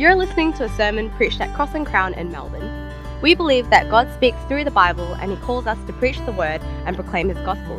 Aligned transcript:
You're 0.00 0.14
listening 0.14 0.54
to 0.54 0.64
a 0.64 0.68
sermon 0.70 1.10
preached 1.10 1.42
at 1.42 1.54
Cross 1.54 1.74
and 1.74 1.86
Crown 1.86 2.14
in 2.14 2.32
Melbourne. 2.32 2.90
We 3.20 3.34
believe 3.34 3.68
that 3.68 3.90
God 3.90 4.10
speaks 4.14 4.38
through 4.48 4.64
the 4.64 4.70
Bible 4.70 5.12
and 5.16 5.30
He 5.30 5.36
calls 5.36 5.66
us 5.66 5.76
to 5.86 5.92
preach 5.92 6.16
the 6.24 6.32
Word 6.32 6.62
and 6.86 6.96
proclaim 6.96 7.28
His 7.28 7.36
gospel. 7.44 7.76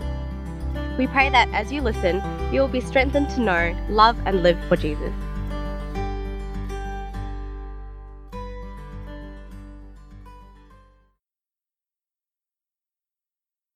We 0.99 1.07
pray 1.07 1.31
that 1.31 1.49
as 1.49 1.71
you 1.71 1.81
listen, 1.81 2.21
you 2.53 2.62
will 2.62 2.67
be 2.67 2.79
strengthened 2.79 3.31
to 3.31 3.42
know, 3.42 3.76
love, 3.89 4.15
and 4.28 4.44
live 4.44 4.63
for 4.65 4.78
Jesus. 4.78 5.12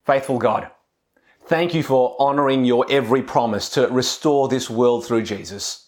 Faithful 0.04 0.38
God, 0.38 0.70
thank 1.46 1.74
you 1.74 1.82
for 1.82 2.14
honouring 2.20 2.64
your 2.64 2.86
every 2.88 3.24
promise 3.24 3.68
to 3.70 3.88
restore 3.88 4.46
this 4.46 4.70
world 4.70 5.04
through 5.04 5.24
Jesus. 5.24 5.85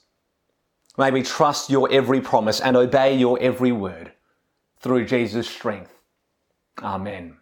May 0.98 1.12
we 1.12 1.22
trust 1.22 1.70
your 1.70 1.88
every 1.92 2.20
promise 2.20 2.60
and 2.60 2.76
obey 2.76 3.16
your 3.16 3.38
every 3.40 3.70
word 3.70 4.10
through 4.80 5.06
Jesus' 5.06 5.48
strength. 5.48 5.92
Amen. 6.82 7.36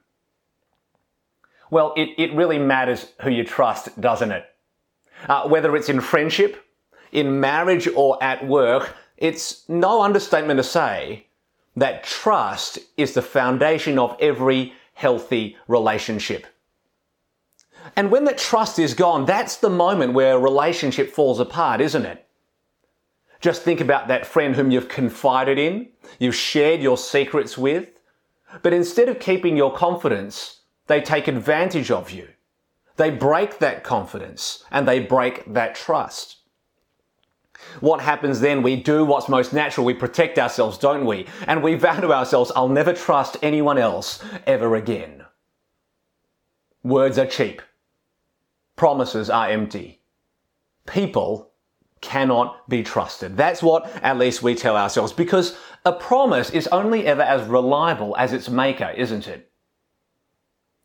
Well, 1.70 1.95
it, 1.96 2.10
it 2.18 2.34
really 2.34 2.58
matters 2.58 3.12
who 3.22 3.30
you 3.30 3.45
trust, 3.45 3.98
doesn't 3.98 4.30
it? 4.30 4.45
Uh, 5.26 5.48
whether 5.48 5.74
it's 5.74 5.88
in 5.88 6.00
friendship, 6.00 6.62
in 7.12 7.40
marriage, 7.40 7.88
or 7.88 8.22
at 8.22 8.46
work, 8.46 8.95
it's 9.16 9.66
no 9.68 10.02
understatement 10.02 10.59
to 10.59 10.64
say 10.64 11.26
that 11.76 12.04
trust 12.04 12.78
is 12.98 13.14
the 13.14 13.23
foundation 13.23 13.98
of 13.98 14.16
every 14.20 14.74
healthy 14.92 15.56
relationship. 15.66 16.46
And 17.96 18.10
when 18.10 18.24
that 18.24 18.36
trust 18.38 18.78
is 18.78 18.92
gone, 18.92 19.24
that's 19.24 19.56
the 19.56 19.70
moment 19.70 20.12
where 20.12 20.36
a 20.36 20.38
relationship 20.38 21.10
falls 21.10 21.40
apart, 21.40 21.80
isn't 21.80 22.04
it? 22.04 22.25
Just 23.40 23.62
think 23.62 23.80
about 23.80 24.08
that 24.08 24.26
friend 24.26 24.56
whom 24.56 24.70
you've 24.70 24.88
confided 24.88 25.58
in, 25.58 25.90
you've 26.18 26.34
shared 26.34 26.80
your 26.80 26.96
secrets 26.96 27.59
with, 27.59 27.90
but 28.62 28.73
instead 28.73 29.09
of 29.09 29.18
keeping 29.18 29.56
your 29.56 29.73
confidence, 29.73 30.60
they 30.87 31.01
take 31.01 31.29
advantage 31.29 31.90
of 31.90 32.10
you. 32.10 32.29
They 32.96 33.10
break 33.10 33.59
that 33.59 33.84
confidence 33.84 34.64
and 34.70 34.88
they 34.88 35.01
break 35.01 35.52
that 35.52 35.74
trust. 35.74 36.37
What 37.80 38.01
happens 38.01 38.40
then? 38.40 38.62
We 38.62 38.76
do 38.76 39.04
what's 39.04 39.29
most 39.29 39.52
natural. 39.52 39.87
We 39.87 39.95
protect 39.95 40.38
ourselves, 40.38 40.79
don't 40.79 41.04
we? 41.04 41.26
And 41.46 41.62
we 41.62 41.74
vow 41.74 42.01
to 42.01 42.12
ourselves, 42.12 42.52
I'll 42.54 42.68
never 42.68 42.92
trust 42.92 43.37
anyone 43.42 43.79
else 43.79 44.23
ever 44.46 44.76
again. 44.76 45.24
Words 46.82 47.18
are 47.18 47.26
cheap. 47.26 47.62
Promises 48.76 49.29
are 49.29 49.48
empty. 49.48 50.01
People 50.87 51.52
cannot 52.00 52.68
be 52.68 52.82
trusted. 52.82 53.36
That's 53.36 53.62
what 53.62 53.86
at 54.02 54.18
least 54.18 54.42
we 54.42 54.54
tell 54.54 54.76
ourselves 54.76 55.12
because 55.12 55.56
a 55.84 55.92
promise 55.92 56.50
is 56.50 56.66
only 56.68 57.06
ever 57.06 57.22
as 57.22 57.46
reliable 57.48 58.16
as 58.16 58.32
its 58.32 58.48
maker, 58.48 58.92
isn't 58.96 59.28
it? 59.28 59.50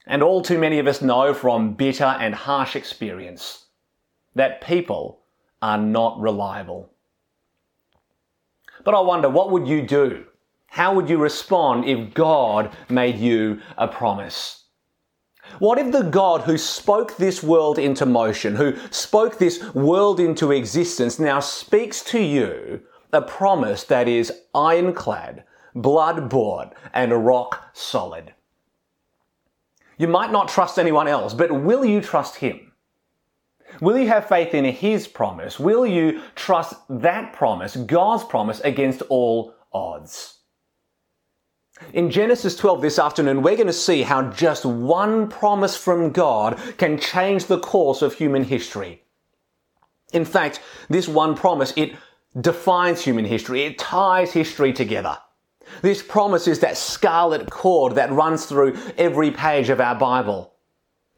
And 0.07 0.23
all 0.23 0.41
too 0.41 0.57
many 0.57 0.79
of 0.79 0.87
us 0.87 1.01
know 1.01 1.33
from 1.33 1.73
bitter 1.73 2.03
and 2.05 2.33
harsh 2.33 2.75
experience 2.75 3.65
that 4.35 4.61
people 4.61 5.21
are 5.61 5.77
not 5.77 6.19
reliable. 6.19 6.91
But 8.83 8.95
I 8.95 8.99
wonder, 9.01 9.29
what 9.29 9.51
would 9.51 9.67
you 9.67 9.85
do? 9.85 10.25
How 10.67 10.93
would 10.93 11.09
you 11.09 11.17
respond 11.17 11.85
if 11.85 12.13
God 12.13 12.75
made 12.89 13.17
you 13.17 13.61
a 13.77 13.87
promise? 13.87 14.60
What 15.59 15.77
if 15.77 15.91
the 15.91 16.03
God 16.03 16.41
who 16.41 16.57
spoke 16.57 17.17
this 17.17 17.43
world 17.43 17.77
into 17.77 18.05
motion, 18.05 18.55
who 18.55 18.75
spoke 18.89 19.37
this 19.37 19.73
world 19.73 20.19
into 20.19 20.51
existence, 20.51 21.19
now 21.19 21.39
speaks 21.39 22.03
to 22.05 22.19
you 22.19 22.81
a 23.13 23.21
promise 23.21 23.83
that 23.85 24.07
is 24.07 24.31
ironclad, 24.55 25.43
blood 25.75 26.29
bought, 26.29 26.73
and 26.93 27.25
rock 27.25 27.69
solid? 27.73 28.33
You 29.97 30.07
might 30.07 30.31
not 30.31 30.47
trust 30.47 30.79
anyone 30.79 31.07
else, 31.07 31.33
but 31.33 31.51
will 31.51 31.85
you 31.85 32.01
trust 32.01 32.37
Him? 32.37 32.71
Will 33.79 33.97
you 33.97 34.07
have 34.07 34.27
faith 34.27 34.53
in 34.53 34.65
His 34.65 35.07
promise? 35.07 35.59
Will 35.59 35.85
you 35.85 36.21
trust 36.35 36.73
that 36.89 37.33
promise, 37.33 37.75
God's 37.75 38.23
promise, 38.23 38.59
against 38.61 39.01
all 39.09 39.53
odds? 39.71 40.40
In 41.93 42.09
Genesis 42.09 42.55
12 42.55 42.81
this 42.81 42.99
afternoon, 42.99 43.41
we're 43.41 43.55
going 43.55 43.67
to 43.67 43.73
see 43.73 44.03
how 44.03 44.29
just 44.29 44.65
one 44.65 45.27
promise 45.27 45.75
from 45.75 46.11
God 46.11 46.59
can 46.77 46.99
change 46.99 47.45
the 47.45 47.59
course 47.59 48.01
of 48.01 48.13
human 48.13 48.43
history. 48.43 49.03
In 50.13 50.23
fact, 50.25 50.61
this 50.89 51.07
one 51.07 51.35
promise, 51.35 51.73
it 51.75 51.95
defines 52.39 53.01
human 53.01 53.25
history. 53.25 53.63
It 53.63 53.77
ties 53.77 54.31
history 54.31 54.71
together. 54.71 55.17
This 55.81 56.01
promise 56.01 56.47
is 56.47 56.59
that 56.59 56.77
scarlet 56.77 57.49
cord 57.49 57.95
that 57.95 58.11
runs 58.11 58.45
through 58.45 58.77
every 58.97 59.31
page 59.31 59.69
of 59.69 59.79
our 59.81 59.95
Bible. 59.95 60.53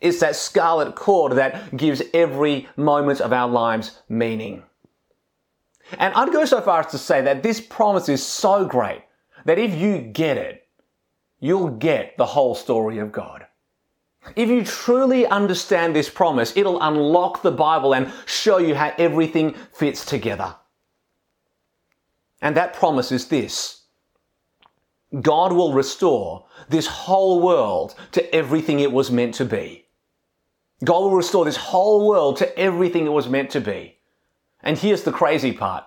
It's 0.02 0.20
that 0.20 0.36
scarlet 0.36 0.96
cord 0.96 1.34
that 1.34 1.76
gives 1.78 2.02
every 2.14 2.68
moment 2.76 3.22
of 3.22 3.32
our 3.32 3.48
lives 3.48 4.02
meaning. 4.10 4.64
And 5.98 6.14
I'd 6.14 6.32
go 6.32 6.46
so 6.46 6.62
far 6.62 6.82
as 6.82 6.88
to 6.88 6.98
say 6.98 7.22
that 7.22 7.44
this 7.44 7.62
promise 7.62 8.10
is 8.10 8.24
so 8.24 8.66
great 8.66 9.04
that 9.46 9.60
if 9.60 9.76
you 9.76 10.00
get 10.00 10.38
it, 10.38 10.68
you'll 11.40 11.70
get 11.70 12.18
the 12.18 12.26
whole 12.26 12.56
story 12.56 13.00
of 13.00 13.12
God. 13.12 13.46
If 14.36 14.50
you 14.50 14.64
truly 14.64 15.28
understand 15.28 15.96
this 15.96 16.10
promise, 16.10 16.56
it'll 16.56 16.82
unlock 16.82 17.42
the 17.42 17.52
Bible 17.52 17.94
and 17.94 18.12
show 18.26 18.58
you 18.58 18.76
how 18.76 18.94
everything 18.98 19.54
fits 19.74 20.06
together. 20.06 20.56
And 22.42 22.56
that 22.56 22.74
promise 22.74 23.12
is 23.12 23.28
this 23.28 23.84
God 25.22 25.54
will 25.54 25.74
restore 25.74 26.46
this 26.70 26.88
whole 26.88 27.42
world 27.42 27.96
to 28.14 28.36
everything 28.36 28.80
it 28.80 28.92
was 28.92 29.12
meant 29.12 29.36
to 29.36 29.46
be. 29.46 29.86
God 30.84 31.00
will 31.00 31.16
restore 31.16 31.46
this 31.46 31.58
whole 31.58 32.08
world 32.08 32.38
to 32.38 32.58
everything 32.58 33.06
it 33.06 33.12
was 33.12 33.30
meant 33.30 33.52
to 33.52 33.62
be. 33.62 33.98
And 34.62 34.78
here's 34.78 35.04
the 35.04 35.12
crazy 35.12 35.52
part 35.52 35.84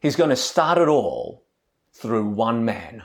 He's 0.00 0.16
going 0.16 0.30
to 0.30 0.36
start 0.36 0.78
it 0.78 0.88
all 0.88 1.43
through 1.94 2.26
one 2.26 2.64
man. 2.64 3.04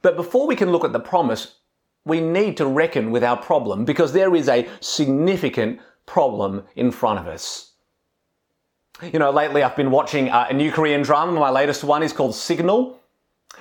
But 0.00 0.16
before 0.16 0.46
we 0.46 0.56
can 0.56 0.72
look 0.72 0.84
at 0.84 0.92
the 0.92 1.00
promise, 1.00 1.56
we 2.04 2.20
need 2.20 2.56
to 2.56 2.66
reckon 2.66 3.12
with 3.12 3.22
our 3.22 3.36
problem 3.36 3.84
because 3.84 4.12
there 4.12 4.34
is 4.34 4.48
a 4.48 4.68
significant 4.80 5.80
problem 6.06 6.64
in 6.74 6.90
front 6.90 7.20
of 7.20 7.28
us. 7.28 7.72
You 9.02 9.18
know, 9.18 9.30
lately 9.30 9.62
I've 9.62 9.76
been 9.76 9.90
watching 9.90 10.28
uh, 10.30 10.46
a 10.50 10.52
new 10.52 10.72
Korean 10.72 11.02
drama. 11.02 11.32
My 11.32 11.50
latest 11.50 11.84
one 11.84 12.02
is 12.02 12.12
called 12.12 12.34
Signal. 12.34 12.98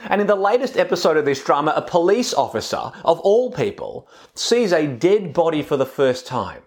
And 0.06 0.22
in 0.22 0.28
the 0.28 0.36
latest 0.36 0.78
episode 0.78 1.18
of 1.18 1.26
this 1.26 1.44
drama, 1.44 1.74
a 1.76 1.82
police 1.82 2.34
officer, 2.34 2.92
of 3.04 3.20
all 3.20 3.52
people, 3.52 4.08
sees 4.34 4.72
a 4.72 4.88
dead 4.88 5.34
body 5.34 5.62
for 5.62 5.78
the 5.78 5.86
first 5.86 6.26
time 6.26 6.64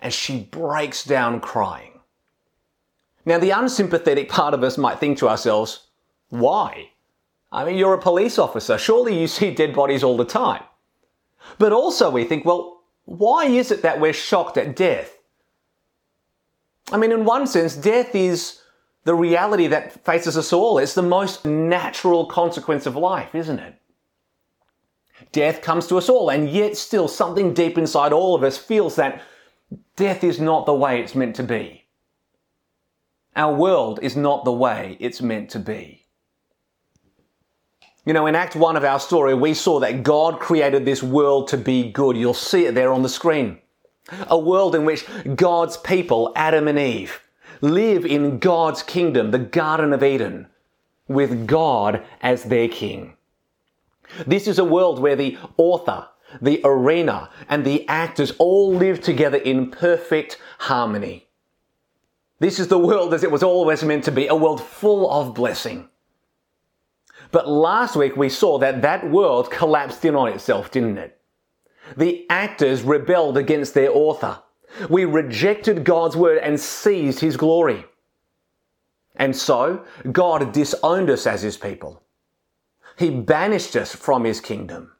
And 0.00 0.12
she 0.12 0.40
breaks 0.40 1.04
down 1.04 1.40
crying. 1.40 1.91
Now, 3.24 3.38
the 3.38 3.50
unsympathetic 3.50 4.28
part 4.28 4.54
of 4.54 4.62
us 4.62 4.76
might 4.76 4.98
think 4.98 5.18
to 5.18 5.28
ourselves, 5.28 5.88
why? 6.28 6.90
I 7.52 7.64
mean, 7.64 7.76
you're 7.76 7.94
a 7.94 8.00
police 8.00 8.38
officer. 8.38 8.78
Surely 8.78 9.20
you 9.20 9.26
see 9.26 9.54
dead 9.54 9.74
bodies 9.74 10.02
all 10.02 10.16
the 10.16 10.24
time. 10.24 10.62
But 11.58 11.72
also 11.72 12.10
we 12.10 12.24
think, 12.24 12.44
well, 12.44 12.82
why 13.04 13.46
is 13.46 13.70
it 13.70 13.82
that 13.82 14.00
we're 14.00 14.12
shocked 14.12 14.56
at 14.56 14.74
death? 14.74 15.18
I 16.90 16.96
mean, 16.96 17.12
in 17.12 17.24
one 17.24 17.46
sense, 17.46 17.74
death 17.74 18.14
is 18.14 18.60
the 19.04 19.14
reality 19.14 19.66
that 19.68 20.04
faces 20.04 20.36
us 20.36 20.52
all. 20.52 20.78
It's 20.78 20.94
the 20.94 21.02
most 21.02 21.44
natural 21.44 22.26
consequence 22.26 22.86
of 22.86 22.96
life, 22.96 23.34
isn't 23.34 23.58
it? 23.58 23.74
Death 25.30 25.62
comes 25.62 25.86
to 25.86 25.98
us 25.98 26.08
all, 26.08 26.30
and 26.30 26.48
yet 26.48 26.76
still 26.76 27.08
something 27.08 27.54
deep 27.54 27.78
inside 27.78 28.12
all 28.12 28.34
of 28.34 28.42
us 28.42 28.58
feels 28.58 28.96
that 28.96 29.22
death 29.96 30.24
is 30.24 30.40
not 30.40 30.66
the 30.66 30.74
way 30.74 31.00
it's 31.00 31.14
meant 31.14 31.36
to 31.36 31.42
be. 31.42 31.81
Our 33.34 33.54
world 33.54 33.98
is 34.02 34.16
not 34.16 34.44
the 34.44 34.52
way 34.52 34.96
it's 35.00 35.22
meant 35.22 35.50
to 35.50 35.58
be. 35.58 36.04
You 38.04 38.12
know, 38.12 38.26
in 38.26 38.34
Act 38.34 38.56
1 38.56 38.76
of 38.76 38.84
our 38.84 38.98
story, 38.98 39.32
we 39.32 39.54
saw 39.54 39.80
that 39.80 40.02
God 40.02 40.40
created 40.40 40.84
this 40.84 41.02
world 41.02 41.48
to 41.48 41.56
be 41.56 41.90
good. 41.90 42.16
You'll 42.16 42.34
see 42.34 42.66
it 42.66 42.74
there 42.74 42.92
on 42.92 43.02
the 43.02 43.08
screen. 43.08 43.58
A 44.26 44.38
world 44.38 44.74
in 44.74 44.84
which 44.84 45.06
God's 45.36 45.76
people, 45.76 46.32
Adam 46.34 46.66
and 46.66 46.78
Eve, 46.78 47.20
live 47.60 48.04
in 48.04 48.40
God's 48.40 48.82
kingdom, 48.82 49.30
the 49.30 49.38
Garden 49.38 49.92
of 49.92 50.02
Eden, 50.02 50.48
with 51.06 51.46
God 51.46 52.02
as 52.20 52.44
their 52.44 52.68
king. 52.68 53.14
This 54.26 54.48
is 54.48 54.58
a 54.58 54.64
world 54.64 54.98
where 54.98 55.16
the 55.16 55.38
author, 55.56 56.08
the 56.40 56.60
arena, 56.64 57.30
and 57.48 57.64
the 57.64 57.88
actors 57.88 58.32
all 58.32 58.74
live 58.74 59.00
together 59.00 59.38
in 59.38 59.70
perfect 59.70 60.38
harmony. 60.58 61.28
This 62.42 62.58
is 62.58 62.66
the 62.66 62.76
world 62.76 63.14
as 63.14 63.22
it 63.22 63.30
was 63.30 63.44
always 63.44 63.84
meant 63.84 64.02
to 64.02 64.10
be, 64.10 64.26
a 64.26 64.34
world 64.34 64.60
full 64.60 65.08
of 65.08 65.32
blessing. 65.32 65.88
But 67.30 67.48
last 67.48 67.94
week 67.94 68.16
we 68.16 68.28
saw 68.30 68.58
that 68.58 68.82
that 68.82 69.08
world 69.08 69.48
collapsed 69.48 70.04
in 70.04 70.16
on 70.16 70.26
itself, 70.26 70.72
didn't 70.72 70.98
it? 70.98 71.20
The 71.96 72.26
actors 72.28 72.82
rebelled 72.82 73.38
against 73.38 73.74
their 73.74 73.92
author. 73.92 74.42
We 74.90 75.04
rejected 75.04 75.84
God's 75.84 76.16
word 76.16 76.38
and 76.38 76.58
seized 76.58 77.20
his 77.20 77.36
glory. 77.36 77.84
And 79.14 79.36
so, 79.36 79.84
God 80.10 80.50
disowned 80.50 81.10
us 81.10 81.28
as 81.28 81.42
his 81.42 81.56
people. 81.56 82.02
He 82.98 83.10
banished 83.10 83.76
us 83.76 83.94
from 83.94 84.24
his 84.24 84.40
kingdom. 84.40 84.90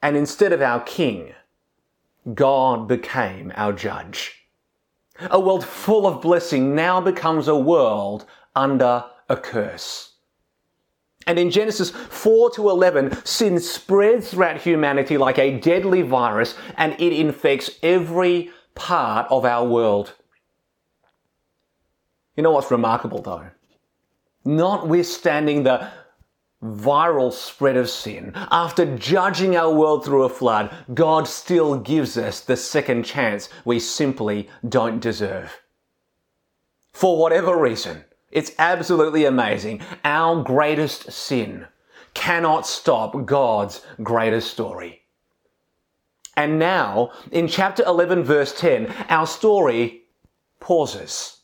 And 0.00 0.16
instead 0.16 0.54
of 0.54 0.62
our 0.62 0.80
king, 0.80 1.34
God 2.32 2.88
became 2.88 3.52
our 3.56 3.74
judge. 3.74 4.45
A 5.30 5.40
world 5.40 5.64
full 5.64 6.06
of 6.06 6.20
blessing 6.20 6.74
now 6.74 7.00
becomes 7.00 7.48
a 7.48 7.56
world 7.56 8.26
under 8.54 9.04
a 9.28 9.36
curse. 9.36 10.12
And 11.26 11.38
in 11.38 11.50
Genesis 11.50 11.90
4 11.90 12.50
to 12.52 12.70
11, 12.70 13.24
sin 13.24 13.58
spreads 13.58 14.30
throughout 14.30 14.60
humanity 14.60 15.18
like 15.18 15.38
a 15.38 15.58
deadly 15.58 16.02
virus 16.02 16.54
and 16.76 16.92
it 17.00 17.12
infects 17.12 17.70
every 17.82 18.50
part 18.74 19.26
of 19.30 19.44
our 19.44 19.66
world. 19.66 20.14
You 22.36 22.42
know 22.42 22.52
what's 22.52 22.70
remarkable 22.70 23.22
though? 23.22 23.46
Notwithstanding 24.44 25.64
the 25.64 25.90
viral 26.62 27.32
spread 27.32 27.76
of 27.76 27.90
sin, 27.90 28.32
after 28.34 28.96
judging 28.96 29.56
our 29.56 29.72
world 29.72 30.04
through 30.04 30.24
a 30.24 30.28
flood, 30.28 30.74
God 30.94 31.28
still 31.28 31.78
gives 31.78 32.16
us 32.16 32.40
the 32.40 32.56
second 32.56 33.04
chance 33.04 33.48
we 33.64 33.78
simply 33.78 34.48
don't 34.68 35.00
deserve. 35.00 35.60
For 36.92 37.18
whatever 37.18 37.56
reason, 37.56 38.04
it's 38.30 38.52
absolutely 38.58 39.24
amazing. 39.24 39.82
Our 40.04 40.42
greatest 40.42 41.12
sin 41.12 41.66
cannot 42.14 42.66
stop 42.66 43.26
God's 43.26 43.84
greatest 44.02 44.50
story. 44.50 45.02
And 46.36 46.58
now, 46.58 47.12
in 47.32 47.48
chapter 47.48 47.82
11, 47.84 48.24
verse 48.24 48.58
10, 48.58 48.92
our 49.08 49.26
story 49.26 50.02
pauses. 50.60 51.40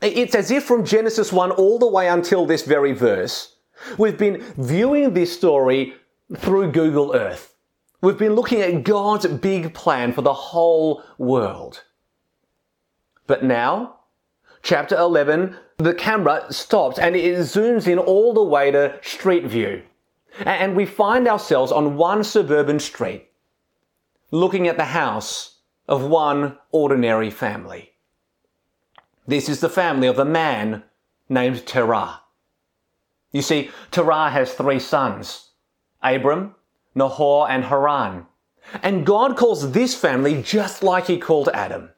It's 0.00 0.34
as 0.34 0.50
if 0.50 0.64
from 0.64 0.84
Genesis 0.84 1.32
1 1.32 1.52
all 1.52 1.78
the 1.78 1.86
way 1.86 2.08
until 2.08 2.46
this 2.46 2.62
very 2.62 2.92
verse, 2.92 3.51
we've 3.98 4.18
been 4.18 4.42
viewing 4.58 5.14
this 5.14 5.32
story 5.32 5.94
through 6.36 6.72
Google 6.72 7.14
Earth. 7.14 7.54
We've 8.00 8.18
been 8.18 8.34
looking 8.34 8.60
at 8.60 8.82
God's 8.82 9.26
big 9.26 9.74
plan 9.74 10.12
for 10.12 10.22
the 10.22 10.32
whole 10.32 11.04
world. 11.18 11.84
But 13.26 13.44
now, 13.44 14.00
chapter 14.62 14.96
11, 14.96 15.56
the 15.78 15.94
camera 15.94 16.52
stops 16.52 16.98
and 16.98 17.14
it 17.14 17.38
zooms 17.38 17.86
in 17.86 17.98
all 17.98 18.34
the 18.34 18.42
way 18.42 18.70
to 18.70 18.98
street 19.02 19.44
view. 19.44 19.82
And 20.44 20.74
we 20.74 20.86
find 20.86 21.28
ourselves 21.28 21.70
on 21.70 21.96
one 21.96 22.24
suburban 22.24 22.80
street, 22.80 23.28
looking 24.30 24.66
at 24.66 24.78
the 24.78 24.86
house 24.86 25.58
of 25.86 26.02
one 26.02 26.58
ordinary 26.70 27.30
family. 27.30 27.92
This 29.26 29.48
is 29.48 29.60
the 29.60 29.68
family 29.68 30.08
of 30.08 30.18
a 30.18 30.24
man 30.24 30.82
named 31.28 31.66
Terah. 31.66 32.21
You 33.32 33.42
see, 33.42 33.70
Terah 33.90 34.30
has 34.30 34.52
three 34.52 34.78
sons 34.78 35.50
Abram, 36.02 36.54
Nahor, 36.94 37.48
and 37.50 37.64
Haran. 37.64 38.26
And 38.82 39.04
God 39.04 39.36
calls 39.36 39.72
this 39.72 39.94
family 39.94 40.40
just 40.42 40.82
like 40.82 41.06
He 41.06 41.18
called 41.18 41.48
Adam 41.52 41.90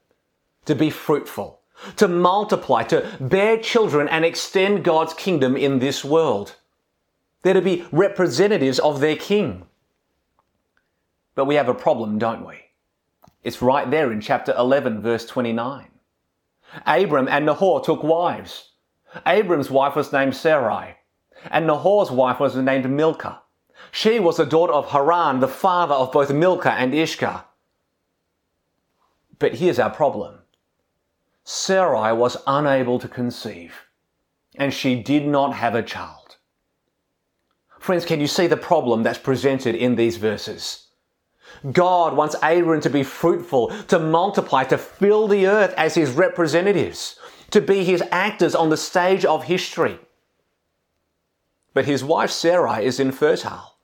to 0.65 0.75
be 0.75 0.91
fruitful, 0.91 1.61
to 1.97 2.09
multiply, 2.09 2.83
to 2.85 3.07
bear 3.21 3.59
children 3.59 4.09
and 4.09 4.25
extend 4.25 4.85
God's 4.85 5.15
kingdom 5.15 5.57
in 5.57 5.79
this 5.79 6.05
world. 6.05 6.57
They're 7.43 7.55
to 7.55 7.61
be 7.61 7.87
representatives 7.93 8.79
of 8.79 9.01
their 9.01 9.17
king. 9.17 9.67
But 11.35 11.45
we 11.45 11.57
have 11.57 11.69
a 11.69 11.75
problem, 11.75 12.19
don't 12.19 12.47
we? 12.47 12.55
It's 13.43 13.61
right 13.61 13.91
there 13.91 14.11
in 14.11 14.21
chapter 14.21 14.55
11, 14.57 15.03
verse 15.03 15.27
29. 15.27 15.89
Abram 16.87 17.29
and 17.29 17.45
Nahor 17.45 17.81
took 17.81 18.03
wives. 18.03 18.71
Abram's 19.27 19.71
wife 19.71 19.95
was 19.95 20.13
named 20.13 20.35
Sarai, 20.35 20.97
and 21.51 21.67
Nahor's 21.67 22.11
wife 22.11 22.41
was 22.41 22.57
named 22.57 22.89
Milcah. 22.91 23.41
She 23.91 24.19
was 24.19 24.37
the 24.37 24.47
daughter 24.47 24.73
of 24.73 24.91
Haran, 24.91 25.41
the 25.41 25.49
father 25.49 25.95
of 25.95 26.13
both 26.13 26.33
Milcah 26.33 26.73
and 26.73 26.95
Iscah. 26.95 27.45
But 29.39 29.55
here's 29.55 29.79
our 29.79 29.91
problem. 29.91 30.39
Sarai 31.45 32.13
was 32.15 32.37
unable 32.47 32.99
to 32.99 33.09
conceive, 33.09 33.75
and 34.57 34.73
she 34.73 34.95
did 35.03 35.27
not 35.27 35.55
have 35.55 35.75
a 35.75 35.83
child. 35.83 36.37
Friends, 37.79 38.07
can 38.07 38.21
you 38.21 38.27
see 38.27 38.47
the 38.47 38.57
problem 38.57 39.03
that's 39.03 39.19
presented 39.19 39.75
in 39.75 39.95
these 39.95 40.17
verses? 40.17 40.89
God 41.71 42.17
wants 42.17 42.35
Aaron 42.43 42.81
to 42.81 42.91
be 42.91 43.03
fruitful, 43.03 43.69
to 43.89 43.99
multiply, 43.99 44.65
to 44.65 44.79
fill 44.79 45.29
the 45.29 45.47
earth 45.47 45.75
as 45.77 45.95
his 45.95 46.11
representatives, 46.11 47.19
to 47.51 47.61
be 47.61 47.85
his 47.85 48.03
actors 48.11 48.55
on 48.55 48.71
the 48.71 48.77
stage 48.77 49.25
of 49.25 49.45
history. 49.45 49.99
But 51.75 51.85
his 51.85 52.03
wife 52.03 52.31
Sarah 52.31 52.79
is 52.79 52.99
infertile. 52.99 53.77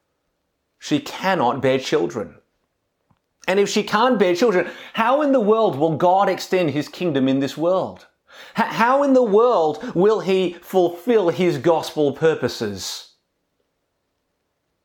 She 0.79 1.01
cannot 1.01 1.61
bear 1.61 1.79
children. 1.79 2.37
And 3.47 3.59
if 3.59 3.69
she 3.69 3.83
can't 3.83 4.19
bear 4.19 4.35
children, 4.35 4.71
how 4.95 5.23
in 5.23 5.33
the 5.33 5.41
world 5.41 5.77
will 5.77 5.97
God 5.97 6.29
extend 6.29 6.71
his 6.71 6.89
kingdom 6.89 7.29
in 7.29 7.41
this 7.41 7.57
world? 7.57 8.07
How 8.55 9.03
in 9.03 9.13
the 9.13 9.23
world 9.23 9.95
will 9.95 10.21
he 10.21 10.55
fulfill 10.63 11.31
his 11.31 11.59
gospel 11.59 12.13
purposes? 12.13 13.15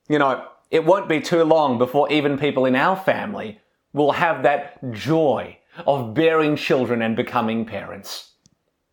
You 0.10 0.19
know, 0.19 0.48
it 0.72 0.86
won't 0.86 1.08
be 1.08 1.22
too 1.22 1.44
long 1.44 1.78
before 1.78 2.12
even 2.12 2.38
people 2.38 2.66
in 2.66 2.75
our 2.75 2.96
family 2.96 3.62
will 3.94 4.12
have 4.13 4.44
that 4.44 4.92
joy 4.92 5.58
of 5.86 6.13
bearing 6.13 6.56
children 6.56 7.01
and 7.01 7.16
becoming 7.16 7.66
parents. 7.66 8.31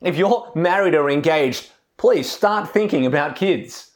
If 0.01 0.17
you're 0.17 0.51
married 0.55 0.95
or 0.95 1.11
engaged, 1.11 1.71
please 1.97 2.31
start 2.31 2.71
thinking 2.71 3.07
about 3.07 3.37
kids. 3.37 3.92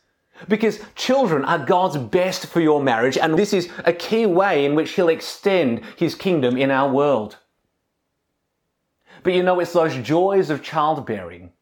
Because 0.48 0.80
children 0.94 1.44
are 1.44 1.64
God's 1.64 1.96
best 1.96 2.46
for 2.46 2.60
your 2.60 2.82
marriage, 2.82 3.16
and 3.16 3.38
this 3.38 3.52
is 3.52 3.70
a 3.84 3.92
key 3.92 4.26
way 4.26 4.64
in 4.64 4.74
which 4.74 4.92
He'll 4.92 5.08
extend 5.08 5.82
His 5.96 6.14
kingdom 6.14 6.56
in 6.56 6.70
our 6.70 6.90
world. 6.92 7.38
But 9.22 9.32
you 9.32 9.42
know, 9.42 9.58
it's 9.60 9.72
those 9.72 9.96
joys 9.96 10.50
of 10.50 10.62
childbearing 10.62 11.52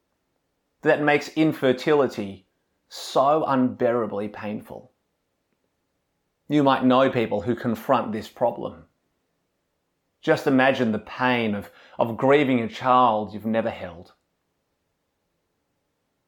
that 0.83 1.03
makes 1.03 1.29
infertility 1.31 2.47
so 2.89 3.45
unbearably 3.45 4.29
painful. 4.29 4.93
You 6.49 6.63
might 6.63 6.85
know 6.85 7.11
people 7.11 7.41
who 7.41 7.55
confront 7.55 8.13
this 8.13 8.29
problem. 8.29 8.85
Just 10.21 10.47
imagine 10.47 10.93
the 10.93 10.99
pain 10.99 11.55
of, 11.55 11.71
of 11.99 12.17
grieving 12.17 12.61
a 12.61 12.69
child 12.69 13.33
you've 13.33 13.47
never 13.47 13.71
held, 13.71 14.13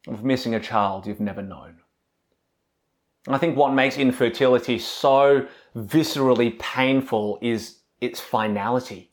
of 0.07 0.25
missing 0.25 0.55
a 0.55 0.61
child 0.61 1.07
you've 1.07 1.21
never 1.21 1.43
known. 1.43 1.81
I 3.29 3.39
think 3.39 3.57
what 3.57 3.73
makes 3.73 3.97
infertility 3.97 4.79
so 4.79 5.47
viscerally 5.77 6.59
painful 6.59 7.39
is 7.43 7.79
its 8.01 8.21
finality. 8.21 9.11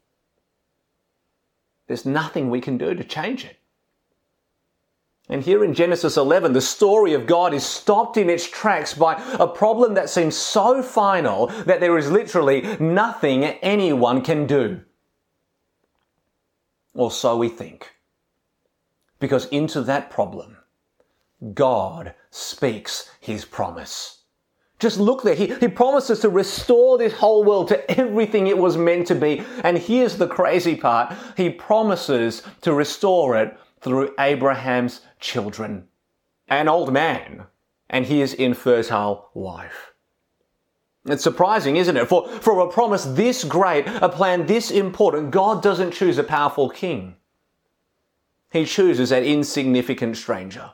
There's 1.87 2.05
nothing 2.05 2.49
we 2.49 2.61
can 2.61 2.77
do 2.77 2.93
to 2.93 3.03
change 3.03 3.45
it. 3.45 3.57
And 5.29 5.41
here 5.41 5.63
in 5.63 5.73
Genesis 5.73 6.17
11, 6.17 6.53
the 6.53 6.61
story 6.61 7.13
of 7.13 7.25
God 7.25 7.53
is 7.53 7.65
stopped 7.65 8.17
in 8.17 8.29
its 8.29 8.47
tracks 8.47 8.93
by 8.93 9.21
a 9.39 9.47
problem 9.47 9.93
that 9.93 10.09
seems 10.09 10.35
so 10.35 10.83
final 10.83 11.47
that 11.65 11.79
there 11.79 11.97
is 11.97 12.11
literally 12.11 12.61
nothing 12.79 13.45
anyone 13.45 14.21
can 14.21 14.45
do. 14.45 14.81
Or 16.93 17.09
so 17.09 17.37
we 17.37 17.49
think. 17.49 17.95
Because 19.19 19.45
into 19.47 19.81
that 19.83 20.11
problem, 20.11 20.57
God 21.53 22.13
speaks 22.29 23.09
his 23.19 23.43
promise. 23.43 24.19
Just 24.79 24.99
look 24.99 25.23
there. 25.23 25.35
He, 25.35 25.53
he 25.55 25.67
promises 25.67 26.19
to 26.19 26.29
restore 26.29 26.97
this 26.97 27.13
whole 27.13 27.43
world 27.43 27.69
to 27.69 27.91
everything 27.99 28.47
it 28.47 28.57
was 28.57 28.77
meant 28.77 29.07
to 29.07 29.15
be. 29.15 29.43
And 29.63 29.77
here's 29.77 30.17
the 30.17 30.27
crazy 30.27 30.75
part. 30.75 31.15
He 31.37 31.49
promises 31.49 32.41
to 32.61 32.73
restore 32.73 33.37
it 33.37 33.57
through 33.81 34.13
Abraham's 34.19 35.01
children, 35.19 35.87
an 36.47 36.67
old 36.67 36.91
man, 36.91 37.45
and 37.89 38.05
his 38.05 38.33
infertile 38.33 39.29
wife. 39.33 39.93
It's 41.05 41.23
surprising, 41.23 41.75
isn't 41.75 41.97
it? 41.97 42.07
For, 42.07 42.27
for 42.27 42.59
a 42.61 42.71
promise 42.71 43.03
this 43.05 43.43
great, 43.43 43.85
a 43.87 44.07
plan 44.07 44.45
this 44.45 44.71
important, 44.71 45.31
God 45.31 45.61
doesn't 45.61 45.91
choose 45.91 46.17
a 46.17 46.23
powerful 46.23 46.69
king. 46.69 47.15
He 48.51 48.65
chooses 48.65 49.11
an 49.11 49.23
insignificant 49.23 50.15
stranger. 50.15 50.71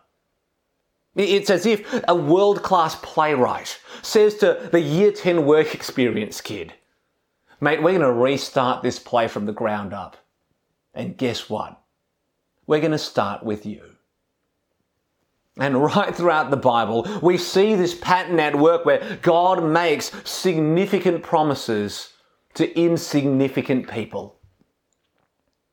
It's 1.16 1.50
as 1.50 1.66
if 1.66 2.04
a 2.08 2.16
world 2.16 2.64
class 2.64 2.96
playwright 3.02 3.80
says 4.02 4.36
to 4.36 4.70
the 4.72 4.80
year 4.80 5.12
10 5.12 5.46
work 5.46 5.74
experience 5.74 6.40
kid, 6.40 6.74
Mate, 7.62 7.82
we're 7.82 7.98
going 7.98 8.02
to 8.02 8.12
restart 8.12 8.84
this 8.84 9.00
play 9.00 9.28
from 9.28 9.46
the 9.46 9.52
ground 9.52 9.94
up. 9.94 10.18
And 10.94 11.18
guess 11.18 11.50
what? 11.50 11.82
We're 12.68 12.80
going 12.80 12.92
to 12.92 12.98
start 12.98 13.44
with 13.44 13.66
you. 13.66 13.82
And 15.58 15.84
right 15.84 16.16
throughout 16.16 16.52
the 16.52 16.58
Bible, 16.58 17.06
we 17.22 17.38
see 17.38 17.76
this 17.76 17.94
pattern 17.94 18.40
at 18.40 18.58
work 18.58 18.86
where 18.86 19.20
God 19.22 19.62
makes 19.64 20.12
significant 20.24 21.22
promises 21.22 22.14
to 22.54 22.80
insignificant 22.80 23.90
people. 23.90 24.40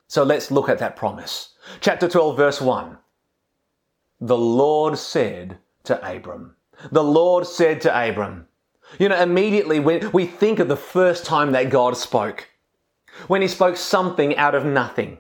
So 0.09 0.25
let's 0.25 0.51
look 0.51 0.69
at 0.69 0.79
that 0.79 0.97
promise. 0.97 1.55
Chapter 1.81 2.09
12, 2.09 2.37
verse 2.37 2.61
1. 2.61 2.99
The 4.21 4.37
Lord 4.37 4.99
said 4.99 5.59
to 5.85 6.17
Abram. 6.17 6.57
The 6.91 7.05
Lord 7.05 7.47
said 7.47 7.81
to 7.83 8.09
Abram. 8.09 8.47
You 8.99 9.09
know, 9.09 9.21
immediately 9.21 9.81
when 9.81 10.11
we 10.13 10.27
think 10.27 10.59
of 10.59 10.69
the 10.69 10.77
first 10.77 11.25
time 11.25 11.53
that 11.53 11.71
God 11.71 11.97
spoke, 11.97 12.49
when 13.27 13.43
he 13.43 13.49
spoke 13.49 13.77
something 13.77 14.37
out 14.37 14.55
of 14.55 14.65
nothing, 14.65 15.19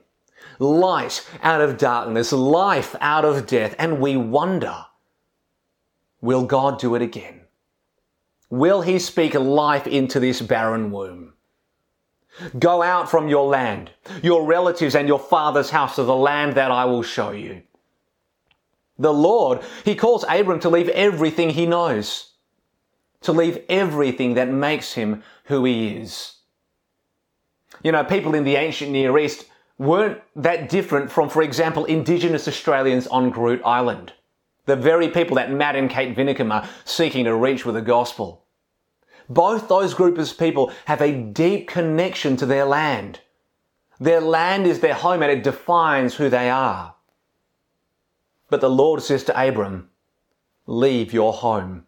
light 0.58 1.26
out 1.42 1.60
of 1.60 1.78
darkness, 1.78 2.32
life 2.32 2.94
out 3.00 3.24
of 3.24 3.46
death, 3.46 3.74
and 3.78 4.00
we 4.00 4.16
wonder, 4.16 4.86
will 6.20 6.44
God 6.44 6.78
do 6.78 6.94
it 6.94 7.02
again? 7.02 7.40
Will 8.48 8.82
he 8.82 8.98
speak 8.98 9.34
life 9.34 9.86
into 9.86 10.20
this 10.20 10.40
barren 10.40 10.90
womb? 10.90 11.32
Go 12.58 12.82
out 12.82 13.10
from 13.10 13.28
your 13.28 13.48
land, 13.48 13.90
your 14.22 14.44
relatives 14.44 14.94
and 14.94 15.08
your 15.08 15.18
father's 15.18 15.70
house 15.70 15.96
to 15.96 16.04
the 16.04 16.14
land 16.14 16.54
that 16.54 16.70
I 16.70 16.84
will 16.84 17.02
show 17.02 17.30
you. 17.30 17.62
The 18.98 19.12
Lord, 19.12 19.60
He 19.84 19.94
calls 19.94 20.24
Abram 20.28 20.60
to 20.60 20.68
leave 20.68 20.88
everything 20.90 21.50
he 21.50 21.66
knows, 21.66 22.32
to 23.22 23.32
leave 23.32 23.58
everything 23.68 24.34
that 24.34 24.48
makes 24.48 24.94
him 24.94 25.22
who 25.44 25.64
he 25.64 25.88
is. 25.88 26.36
You 27.82 27.92
know, 27.92 28.04
people 28.04 28.34
in 28.34 28.44
the 28.44 28.56
ancient 28.56 28.90
Near 28.90 29.18
East 29.18 29.46
weren't 29.78 30.20
that 30.34 30.68
different 30.68 31.10
from, 31.10 31.28
for 31.28 31.42
example, 31.42 31.84
Indigenous 31.84 32.48
Australians 32.48 33.06
on 33.08 33.30
Groote 33.30 33.62
Eylandt, 33.62 34.12
The 34.64 34.76
very 34.76 35.08
people 35.08 35.36
that 35.36 35.52
Matt 35.52 35.76
and 35.76 35.90
Kate 35.90 36.16
Vinicum 36.16 36.52
are 36.52 36.68
seeking 36.84 37.24
to 37.24 37.36
reach 37.36 37.66
with 37.66 37.74
the 37.74 37.82
gospel. 37.82 38.44
Both 39.28 39.68
those 39.68 39.94
groups 39.94 40.32
of 40.32 40.38
people 40.38 40.72
have 40.86 41.02
a 41.02 41.12
deep 41.12 41.68
connection 41.68 42.36
to 42.38 42.46
their 42.46 42.64
land. 42.64 43.20
Their 44.00 44.20
land 44.20 44.66
is 44.66 44.80
their 44.80 44.94
home 44.94 45.22
and 45.22 45.30
it 45.30 45.42
defines 45.42 46.14
who 46.14 46.28
they 46.28 46.50
are. 46.50 46.95
But 48.48 48.60
the 48.60 48.70
Lord 48.70 49.02
says 49.02 49.24
to 49.24 49.48
Abram, 49.48 49.90
leave 50.66 51.12
your 51.12 51.32
home. 51.32 51.84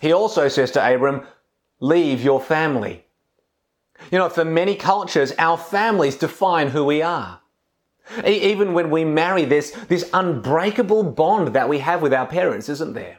He 0.00 0.12
also 0.12 0.48
says 0.48 0.70
to 0.72 0.94
Abram, 0.94 1.26
leave 1.80 2.22
your 2.22 2.40
family. 2.40 3.04
You 4.10 4.18
know, 4.18 4.28
for 4.28 4.44
many 4.44 4.74
cultures, 4.74 5.32
our 5.38 5.56
families 5.56 6.16
define 6.16 6.68
who 6.68 6.84
we 6.84 7.02
are. 7.02 7.40
Even 8.24 8.74
when 8.74 8.90
we 8.90 9.04
marry, 9.04 9.44
there's 9.44 9.70
this 9.72 10.10
unbreakable 10.12 11.04
bond 11.04 11.54
that 11.54 11.68
we 11.68 11.78
have 11.78 12.02
with 12.02 12.12
our 12.12 12.26
parents, 12.26 12.68
isn't 12.68 12.92
there? 12.92 13.18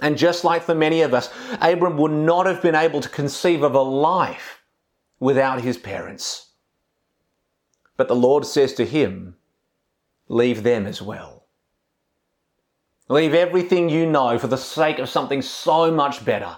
And 0.00 0.16
just 0.16 0.44
like 0.44 0.62
for 0.62 0.74
many 0.74 1.02
of 1.02 1.12
us, 1.12 1.30
Abram 1.60 1.96
would 1.98 2.12
not 2.12 2.46
have 2.46 2.62
been 2.62 2.74
able 2.74 3.00
to 3.00 3.08
conceive 3.08 3.62
of 3.62 3.74
a 3.74 3.82
life 3.82 4.62
without 5.18 5.60
his 5.60 5.76
parents. 5.76 6.50
But 7.96 8.08
the 8.08 8.14
Lord 8.14 8.46
says 8.46 8.72
to 8.74 8.86
him, 8.86 9.36
leave 10.30 10.62
them 10.62 10.86
as 10.86 11.02
well. 11.02 11.44
Leave 13.08 13.34
everything 13.34 13.90
you 13.90 14.06
know 14.06 14.38
for 14.38 14.46
the 14.46 14.56
sake 14.56 15.00
of 15.00 15.08
something 15.08 15.42
so 15.42 15.90
much 15.90 16.24
better. 16.24 16.56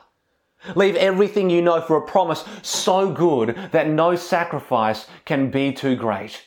Leave 0.77 0.95
everything 0.95 1.49
you 1.49 1.63
know 1.63 1.81
for 1.81 1.97
a 1.97 2.07
promise 2.07 2.45
so 2.61 3.11
good 3.11 3.57
that 3.73 3.89
no 3.89 4.15
sacrifice 4.15 5.07
can 5.25 5.51
be 5.51 5.73
too 5.73 5.97
great. 5.97 6.41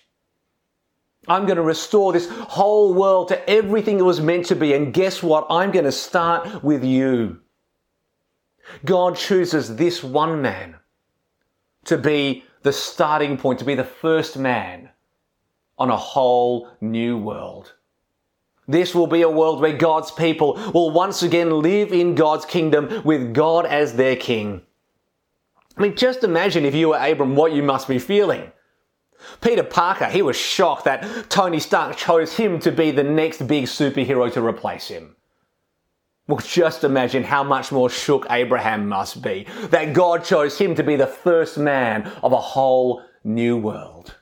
I'm 1.27 1.48
going 1.48 1.58
to 1.58 1.63
restore 1.63 2.13
this 2.13 2.29
whole 2.29 2.94
world 2.94 3.29
to 3.29 3.50
everything 3.50 3.98
it 3.98 4.03
was 4.03 4.22
meant 4.22 4.46
to 4.46 4.55
be. 4.55 4.74
And 4.74 4.94
guess 4.94 5.24
what? 5.24 5.48
I'm 5.50 5.72
going 5.72 5.86
to 5.86 5.91
start 5.91 6.63
with 6.63 6.84
you. 6.84 7.41
God 8.86 9.17
chooses 9.17 9.75
this 9.75 10.03
one 10.03 10.44
man 10.44 10.75
to 11.86 11.98
be 11.98 12.44
the 12.62 12.72
starting 12.72 13.38
point, 13.38 13.58
to 13.60 13.65
be 13.65 13.75
the 13.75 13.84
first 13.84 14.38
man 14.38 14.91
on 15.77 15.89
a 15.89 15.98
whole 15.98 16.70
new 16.82 17.17
world. 17.17 17.74
This 18.67 18.96
will 18.96 19.08
be 19.08 19.22
a 19.22 19.29
world 19.29 19.62
where 19.62 19.77
God's 19.77 20.12
people 20.12 20.53
will 20.74 20.89
once 20.89 21.22
again 21.22 21.62
live 21.62 21.91
in 21.91 22.15
God's 22.15 22.46
kingdom 22.46 23.01
with 23.03 23.34
God 23.34 23.65
as 23.65 23.94
their 23.94 24.15
king. 24.15 24.62
I 25.77 25.82
mean, 25.82 25.96
just 25.96 26.24
imagine 26.24 26.65
if 26.65 26.74
you 26.74 26.89
were 26.89 26.98
Abram 26.98 27.36
what 27.36 27.53
you 27.53 27.62
must 27.62 27.88
be 27.88 28.00
feeling. 28.00 28.51
Peter 29.41 29.63
Parker, 29.63 30.05
he 30.05 30.22
was 30.22 30.36
shocked 30.36 30.86
that 30.86 31.29
Tony 31.29 31.60
Stark 31.60 31.98
chose 31.98 32.36
him 32.38 32.60
to 32.60 32.72
be 32.72 32.91
the 32.91 33.03
next 33.03 33.46
big 33.48 33.65
superhero 33.65 34.32
to 34.34 34.46
replace 34.46 34.88
him. 34.88 35.15
Well, 36.27 36.39
just 36.39 36.84
imagine 36.84 37.24
how 37.24 37.44
much 37.44 37.72
more 37.72 37.89
shook 37.89 38.25
Abraham 38.29 38.88
must 38.88 39.22
be 39.22 39.46
that 39.70 39.94
God 39.94 40.24
chose 40.24 40.58
him 40.58 40.74
to 40.75 40.84
be 40.84 40.96
the 40.96 41.05
first 41.05 41.58
man 41.58 42.12
of 42.24 42.34
a 42.34 42.41
whole 42.41 43.03
new 43.24 43.58
world. 43.58 44.15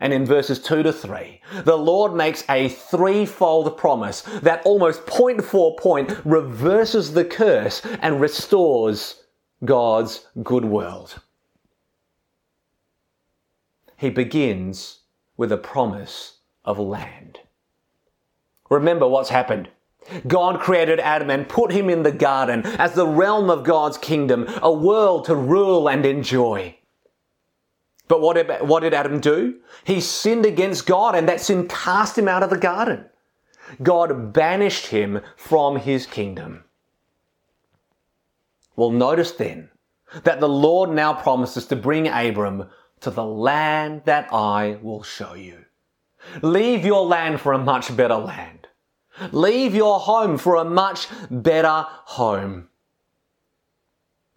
And 0.00 0.12
in 0.12 0.26
verses 0.26 0.60
2 0.60 0.82
to 0.82 0.92
3, 0.92 1.40
the 1.64 1.78
Lord 1.78 2.14
makes 2.14 2.44
a 2.48 2.68
threefold 2.68 3.76
promise 3.78 4.22
that 4.42 4.62
almost 4.64 5.06
point 5.06 5.42
for 5.42 5.74
point 5.76 6.12
reverses 6.24 7.14
the 7.14 7.24
curse 7.24 7.80
and 8.02 8.20
restores 8.20 9.22
God's 9.64 10.26
good 10.42 10.64
world 10.64 11.20
he 13.96 14.10
begins 14.10 15.00
with 15.36 15.50
a 15.50 15.56
promise 15.56 16.38
of 16.64 16.78
land. 16.78 17.40
Remember 18.68 19.08
what's 19.08 19.30
happened. 19.30 19.68
God 20.26 20.60
created 20.60 21.00
Adam 21.00 21.30
and 21.30 21.48
put 21.48 21.72
him 21.72 21.90
in 21.90 22.02
the 22.02 22.12
garden 22.12 22.64
as 22.64 22.92
the 22.92 23.06
realm 23.06 23.50
of 23.50 23.64
God's 23.64 23.98
kingdom, 23.98 24.46
a 24.62 24.72
world 24.72 25.24
to 25.26 25.34
rule 25.34 25.88
and 25.88 26.04
enjoy. 26.06 26.76
But 28.08 28.20
what 28.20 28.34
did, 28.34 28.68
what 28.68 28.80
did 28.80 28.94
Adam 28.94 29.20
do? 29.20 29.56
He 29.84 30.00
sinned 30.00 30.46
against 30.46 30.86
God 30.86 31.14
and 31.14 31.28
that 31.28 31.40
sin 31.40 31.66
cast 31.68 32.16
him 32.16 32.28
out 32.28 32.42
of 32.42 32.50
the 32.50 32.58
garden. 32.58 33.06
God 33.82 34.32
banished 34.32 34.86
him 34.86 35.20
from 35.36 35.76
his 35.76 36.06
kingdom. 36.06 36.64
Well, 38.76 38.90
notice 38.90 39.32
then 39.32 39.70
that 40.22 40.38
the 40.38 40.48
Lord 40.48 40.90
now 40.90 41.14
promises 41.14 41.66
to 41.66 41.76
bring 41.76 42.08
Abram 42.08 42.68
to 43.00 43.10
the 43.10 43.24
land 43.24 44.02
that 44.04 44.32
I 44.32 44.78
will 44.82 45.02
show 45.02 45.34
you. 45.34 45.64
Leave 46.42 46.84
your 46.84 47.04
land 47.04 47.40
for 47.40 47.52
a 47.52 47.58
much 47.58 47.96
better 47.96 48.16
land. 48.16 48.68
Leave 49.32 49.74
your 49.74 49.98
home 49.98 50.38
for 50.38 50.56
a 50.56 50.64
much 50.64 51.08
better 51.30 51.86
home. 51.88 52.68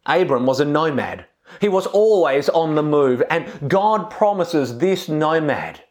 Abram 0.06 0.46
was 0.46 0.60
a 0.60 0.66
nomad. 0.66 1.26
He 1.62 1.70
was 1.70 1.88
always 1.88 2.50
on 2.50 2.76
the 2.76 2.84
move, 2.84 3.24
and 3.30 3.70
God 3.70 4.10
promises 4.10 4.78
this 4.78 5.10
nomad 5.10 5.82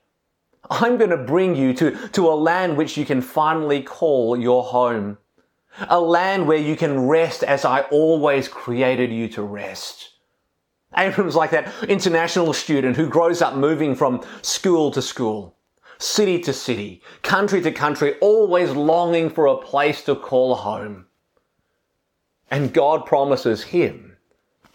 I'm 0.71 0.99
going 0.99 1.11
to 1.11 1.17
bring 1.17 1.57
you 1.57 1.73
to, 1.75 2.09
to 2.09 2.29
a 2.29 2.35
land 2.35 2.77
which 2.77 2.97
you 2.97 3.05
can 3.05 3.23
finally 3.23 3.83
call 3.83 4.37
your 4.37 4.62
home. 4.62 5.19
A 5.88 6.00
land 6.00 6.47
where 6.47 6.59
you 6.59 6.77
can 6.77 7.07
rest 7.07 7.43
as 7.43 7.65
I 7.65 7.83
always 7.83 8.49
created 8.49 9.12
you 9.12 9.29
to 9.29 9.43
rest. 9.43 10.11
Abram's 10.97 11.37
like 11.37 11.50
that 11.50 11.73
international 11.88 12.53
student 12.53 12.97
who 12.97 13.09
grows 13.09 13.41
up 13.41 13.55
moving 13.55 13.95
from 13.95 14.23
school 14.43 14.91
to 14.91 15.03
school, 15.03 15.57
city 15.99 16.41
to 16.41 16.53
city, 16.53 17.03
country 17.23 17.61
to 17.62 17.71
country, 17.71 18.19
always 18.21 18.71
longing 18.71 19.31
for 19.31 19.47
a 19.47 19.59
place 19.59 20.03
to 20.05 20.17
call 20.17 20.57
home. 20.57 21.07
And 22.50 22.73
God 22.73 23.07
promises 23.07 23.62
him 23.62 24.17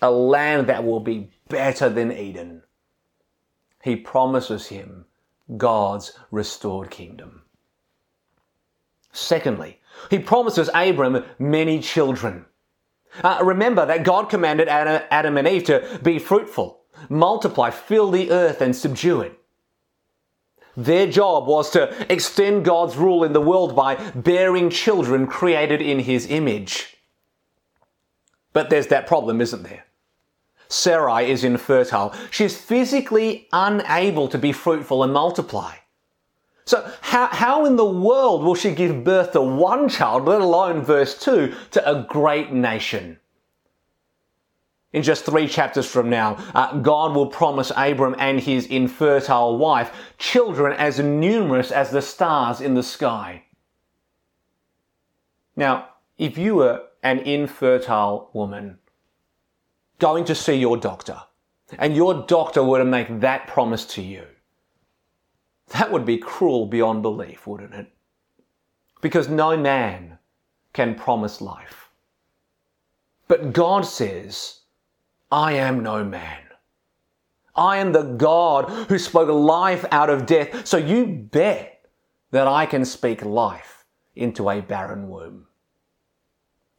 a 0.03 0.11
land 0.11 0.67
that 0.67 0.83
will 0.83 0.99
be 0.99 1.31
better 1.47 1.89
than 1.89 2.11
Eden. 2.11 2.61
He 3.81 3.95
promises 3.95 4.67
him 4.67 5.05
God's 5.57 6.11
restored 6.29 6.91
kingdom. 6.91 7.43
Secondly, 9.13 9.79
he 10.09 10.19
promises 10.19 10.69
Abram 10.73 11.23
many 11.39 11.79
children. 11.79 12.45
Uh, 13.23 13.39
remember 13.43 13.85
that 13.85 14.03
God 14.03 14.29
commanded 14.29 14.67
Adam 14.67 15.37
and 15.37 15.47
Eve 15.47 15.63
to 15.65 15.99
be 16.03 16.19
fruitful, 16.19 16.81
multiply, 17.09 17.69
fill 17.69 18.11
the 18.11 18.29
earth, 18.29 18.59
and 18.59 18.75
subdue 18.75 19.21
it. 19.21 19.39
Their 20.75 21.07
job 21.07 21.47
was 21.47 21.69
to 21.71 21.95
extend 22.11 22.65
God's 22.65 22.97
rule 22.97 23.23
in 23.23 23.31
the 23.31 23.41
world 23.41 23.75
by 23.75 23.95
bearing 24.11 24.69
children 24.69 25.27
created 25.27 25.81
in 25.81 25.99
His 25.99 26.25
image. 26.25 26.97
But 28.51 28.69
there's 28.69 28.87
that 28.87 29.07
problem, 29.07 29.39
isn't 29.39 29.63
there? 29.63 29.82
Sarai 30.73 31.29
is 31.29 31.43
infertile. 31.43 32.13
She's 32.31 32.57
physically 32.57 33.47
unable 33.53 34.27
to 34.27 34.37
be 34.37 34.51
fruitful 34.51 35.03
and 35.03 35.13
multiply. 35.13 35.75
So, 36.65 36.89
how, 37.01 37.27
how 37.27 37.65
in 37.65 37.75
the 37.75 37.85
world 37.85 38.43
will 38.43 38.55
she 38.55 38.73
give 38.73 39.03
birth 39.03 39.33
to 39.33 39.41
one 39.41 39.89
child, 39.89 40.25
let 40.25 40.41
alone 40.41 40.81
verse 40.81 41.19
2, 41.19 41.53
to 41.71 41.89
a 41.89 42.03
great 42.03 42.51
nation? 42.51 43.19
In 44.93 45.03
just 45.03 45.25
three 45.25 45.47
chapters 45.47 45.85
from 45.85 46.09
now, 46.09 46.37
uh, 46.55 46.77
God 46.77 47.15
will 47.15 47.27
promise 47.27 47.71
Abram 47.75 48.15
and 48.17 48.39
his 48.39 48.65
infertile 48.67 49.57
wife 49.57 49.91
children 50.17 50.73
as 50.73 50.99
numerous 50.99 51.71
as 51.71 51.91
the 51.91 52.01
stars 52.01 52.61
in 52.61 52.75
the 52.75 52.83
sky. 52.83 53.43
Now, 55.55 55.89
if 56.17 56.37
you 56.37 56.55
were 56.55 56.83
an 57.01 57.19
infertile 57.19 58.29
woman 58.33 58.79
going 60.03 60.25
to 60.25 60.35
see 60.35 60.55
your 60.55 60.75
doctor, 60.75 61.19
and 61.77 61.95
your 61.95 62.13
doctor 62.27 62.61
were 62.61 62.79
to 62.79 62.85
make 62.97 63.21
that 63.21 63.47
promise 63.47 63.85
to 63.85 64.01
you, 64.01 64.25
That 65.73 65.91
would 65.91 66.05
be 66.05 66.17
cruel 66.17 66.65
beyond 66.67 67.01
belief, 67.01 67.47
wouldn't 67.47 67.73
it? 67.73 67.91
Because 69.01 69.27
no 69.27 69.57
man 69.57 70.19
can 70.71 70.95
promise 70.95 71.41
life. 71.41 71.89
But 73.27 73.53
God 73.53 73.85
says, 73.85 74.61
I 75.31 75.53
am 75.53 75.81
no 75.81 76.03
man. 76.03 76.41
I 77.55 77.77
am 77.77 77.91
the 77.91 78.03
God 78.03 78.69
who 78.87 78.97
spoke 78.97 79.29
life 79.29 79.85
out 79.91 80.09
of 80.09 80.25
death. 80.25 80.67
So 80.67 80.77
you 80.77 81.05
bet 81.05 81.85
that 82.31 82.47
I 82.47 82.65
can 82.65 82.85
speak 82.85 83.23
life 83.23 83.85
into 84.15 84.49
a 84.49 84.61
barren 84.61 85.09
womb. 85.09 85.47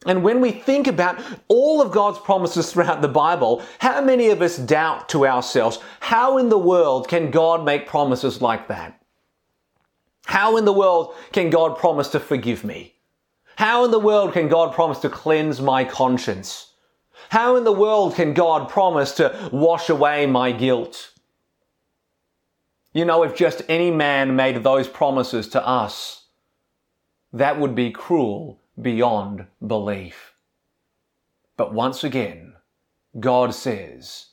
And 0.07 0.23
when 0.23 0.41
we 0.41 0.51
think 0.51 0.87
about 0.87 1.23
all 1.49 1.81
of 1.81 1.93
God's 1.93 2.19
promises 2.19 2.71
throughout 2.71 3.01
the 3.01 3.09
Bible, 3.09 3.63
how 3.79 4.03
many 4.03 4.29
of 4.29 4.43
us 4.43 4.59
doubt 4.59 5.09
to 5.11 5.27
ourselves, 5.27 5.79
how 6.01 6.39
in 6.39 6.51
the 6.51 6.59
world 6.59 7.09
can 7.09 7.31
God 7.31 7.65
make 7.65 7.87
promises 7.87 8.43
like 8.43 8.69
that? 8.69 9.01
How 10.27 10.57
in 10.57 10.65
the 10.65 10.73
world 10.73 11.15
can 11.33 11.51
God 11.51 11.79
promise 11.79 12.09
to 12.09 12.21
forgive 12.21 12.65
me? 12.65 12.95
How 13.57 13.85
in 13.85 13.91
the 13.91 13.99
world 13.99 14.33
can 14.33 14.49
God 14.49 14.75
promise 14.75 14.99
to 15.01 15.09
cleanse 15.09 15.61
my 15.61 15.85
conscience? 15.85 16.73
How 17.31 17.57
in 17.57 17.65
the 17.65 17.73
world 17.73 18.15
can 18.15 18.35
God 18.35 18.69
promise 18.69 19.13
to 19.13 19.49
wash 19.53 19.89
away 19.89 20.27
my 20.27 20.53
guilt? 20.53 21.13
You 22.93 23.05
know, 23.05 23.23
if 23.23 23.35
just 23.35 23.63
any 23.69 23.91
man 23.91 24.37
made 24.37 24.63
those 24.63 24.89
promises 24.89 25.49
to 25.49 25.67
us, 25.67 26.25
that 27.33 27.59
would 27.59 27.75
be 27.75 27.91
cruel 27.91 28.61
beyond 28.81 29.47
belief. 29.67 30.35
But 31.57 31.73
once 31.73 32.03
again, 32.03 32.55
God 33.19 33.55
says, 33.55 34.27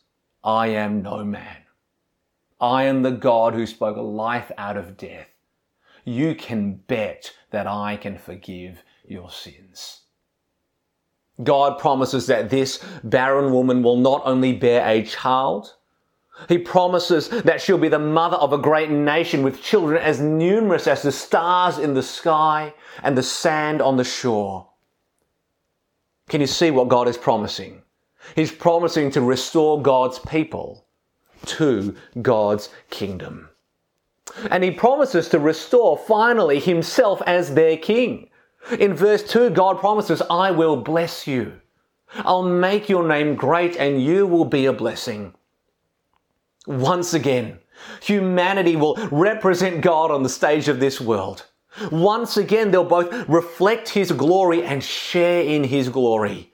I 0.43 0.67
am 0.67 1.03
no 1.03 1.23
man. 1.23 1.57
I 2.59 2.83
am 2.83 3.01
the 3.01 3.11
God 3.11 3.53
who 3.53 3.65
spoke 3.65 3.97
life 3.97 4.51
out 4.57 4.77
of 4.77 4.97
death. 4.97 5.27
You 6.03 6.35
can 6.35 6.75
bet 6.87 7.33
that 7.51 7.67
I 7.67 7.97
can 7.97 8.17
forgive 8.17 8.83
your 9.07 9.29
sins. 9.29 10.01
God 11.43 11.79
promises 11.79 12.27
that 12.27 12.49
this 12.49 12.83
barren 13.03 13.51
woman 13.51 13.81
will 13.81 13.97
not 13.97 14.21
only 14.25 14.53
bear 14.53 14.87
a 14.87 15.03
child, 15.03 15.75
he 16.47 16.57
promises 16.57 17.29
that 17.29 17.61
she'll 17.61 17.77
be 17.77 17.89
the 17.89 17.99
mother 17.99 18.37
of 18.37 18.53
a 18.53 18.57
great 18.57 18.89
nation 18.89 19.43
with 19.43 19.61
children 19.61 20.01
as 20.01 20.19
numerous 20.19 20.87
as 20.87 21.01
the 21.01 21.11
stars 21.11 21.77
in 21.77 21.93
the 21.93 22.03
sky 22.03 22.73
and 23.03 23.17
the 23.17 23.23
sand 23.23 23.81
on 23.81 23.97
the 23.97 24.03
shore. 24.03 24.67
Can 26.29 26.41
you 26.41 26.47
see 26.47 26.71
what 26.71 26.89
God 26.89 27.07
is 27.07 27.17
promising? 27.17 27.83
He's 28.35 28.51
promising 28.51 29.11
to 29.11 29.21
restore 29.21 29.81
God's 29.81 30.19
people 30.19 30.85
to 31.45 31.95
God's 32.21 32.69
kingdom. 32.89 33.49
And 34.49 34.63
he 34.63 34.71
promises 34.71 35.27
to 35.29 35.39
restore 35.39 35.97
finally 35.97 36.59
himself 36.59 37.21
as 37.25 37.53
their 37.53 37.77
king. 37.77 38.29
In 38.79 38.93
verse 38.93 39.23
2, 39.23 39.49
God 39.49 39.79
promises, 39.79 40.21
I 40.29 40.51
will 40.51 40.77
bless 40.77 41.27
you. 41.27 41.59
I'll 42.15 42.43
make 42.43 42.89
your 42.89 43.07
name 43.07 43.35
great 43.35 43.75
and 43.75 44.01
you 44.01 44.27
will 44.27 44.45
be 44.45 44.65
a 44.65 44.73
blessing. 44.73 45.33
Once 46.67 47.13
again, 47.13 47.59
humanity 48.01 48.75
will 48.75 48.95
represent 49.11 49.81
God 49.81 50.11
on 50.11 50.23
the 50.23 50.29
stage 50.29 50.67
of 50.67 50.79
this 50.79 51.01
world. 51.01 51.47
Once 51.91 52.37
again, 52.37 52.71
they'll 52.71 52.83
both 52.83 53.11
reflect 53.29 53.89
His 53.89 54.11
glory 54.11 54.63
and 54.63 54.83
share 54.83 55.43
in 55.43 55.63
His 55.63 55.89
glory. 55.89 56.53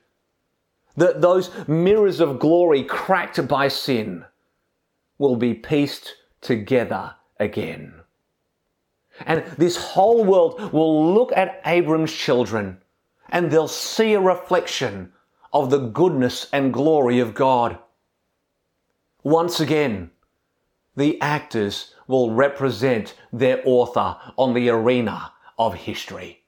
That 0.96 1.22
those 1.22 1.52
mirrors 1.68 2.20
of 2.20 2.40
glory 2.40 2.84
cracked 2.84 3.48
by 3.48 3.68
sin 3.68 4.26
will 5.18 5.36
be 5.36 5.54
pieced 5.54 6.16
together 6.42 7.16
again. 7.40 7.94
And 9.26 9.44
this 9.58 9.78
whole 9.78 10.24
world 10.24 10.72
will 10.72 11.14
look 11.14 11.32
at 11.36 11.62
Abram's 11.66 12.14
children 12.14 12.82
and 13.30 13.52
they'll 13.52 13.68
see 13.68 14.14
a 14.14 14.20
reflection 14.20 15.12
of 15.52 15.70
the 15.70 15.80
goodness 15.80 16.48
and 16.54 16.74
glory 16.74 17.20
of 17.20 17.34
God. 17.34 17.78
Once 19.28 19.60
again, 19.60 20.10
the 20.96 21.20
actors 21.20 21.94
will 22.08 22.32
represent 22.32 23.14
their 23.34 23.62
author 23.66 24.16
on 24.38 24.54
the 24.54 24.70
arena 24.70 25.34
of 25.60 25.74
history. 25.74 26.46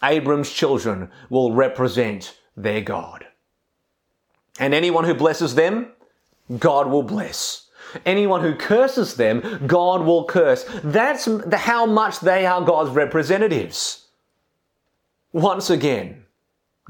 Abram's 0.00 0.52
children 0.52 1.10
will 1.28 1.52
represent 1.52 2.38
their 2.56 2.80
God. 2.80 3.26
And 4.60 4.72
anyone 4.72 5.02
who 5.02 5.12
blesses 5.12 5.56
them, 5.56 5.88
God 6.56 6.86
will 6.86 7.02
bless. 7.02 7.66
Anyone 8.06 8.42
who 8.42 8.54
curses 8.54 9.16
them, 9.16 9.64
God 9.66 10.02
will 10.02 10.26
curse. 10.26 10.64
That's 10.84 11.28
how 11.52 11.84
much 11.84 12.20
they 12.20 12.46
are 12.46 12.62
God's 12.62 12.90
representatives. 12.90 14.06
Once 15.32 15.68
again, 15.68 16.26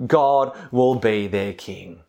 God 0.07 0.55
will 0.71 0.97
be 0.97 1.29
their 1.29 1.55
king. 1.55 2.03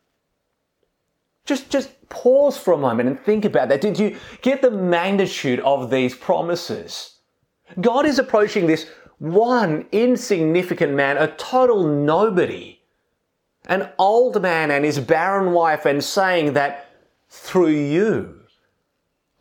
Just, 1.51 1.69
just 1.69 2.07
pause 2.07 2.57
for 2.57 2.73
a 2.73 2.77
moment 2.77 3.09
and 3.09 3.19
think 3.19 3.43
about 3.43 3.67
that. 3.67 3.81
Did 3.81 3.99
you 3.99 4.15
get 4.41 4.61
the 4.61 4.71
magnitude 4.71 5.59
of 5.59 5.89
these 5.89 6.15
promises? 6.15 7.17
God 7.81 8.05
is 8.05 8.19
approaching 8.19 8.67
this 8.67 8.89
one 9.17 9.85
insignificant 9.91 10.93
man, 10.93 11.17
a 11.17 11.27
total 11.35 11.85
nobody, 11.85 12.79
an 13.65 13.89
old 13.99 14.41
man 14.41 14.71
and 14.71 14.85
his 14.85 14.97
barren 14.97 15.51
wife, 15.51 15.85
and 15.85 16.01
saying 16.01 16.53
that 16.53 16.89
through 17.27 17.75
you, 17.75 18.43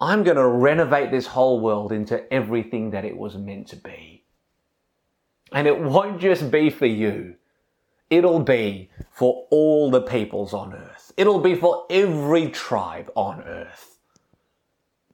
I'm 0.01 0.25
going 0.25 0.37
to 0.37 0.49
renovate 0.49 1.13
this 1.13 1.29
whole 1.29 1.61
world 1.61 1.93
into 1.93 2.21
everything 2.35 2.91
that 2.91 3.05
it 3.05 3.17
was 3.17 3.37
meant 3.37 3.69
to 3.69 3.77
be. 3.77 4.25
And 5.53 5.69
it 5.69 5.79
won't 5.79 6.21
just 6.21 6.51
be 6.51 6.71
for 6.71 6.87
you. 6.87 7.37
It'll 8.11 8.41
be 8.41 8.91
for 9.13 9.47
all 9.51 9.91
the 9.91 10.03
peoples 10.03 10.53
on 10.53 10.75
earth. 10.75 11.13
It'll 11.17 11.39
be 11.39 11.55
for 11.55 11.87
every 11.89 12.49
tribe 12.51 13.11
on 13.15 13.43
earth. 13.43 13.99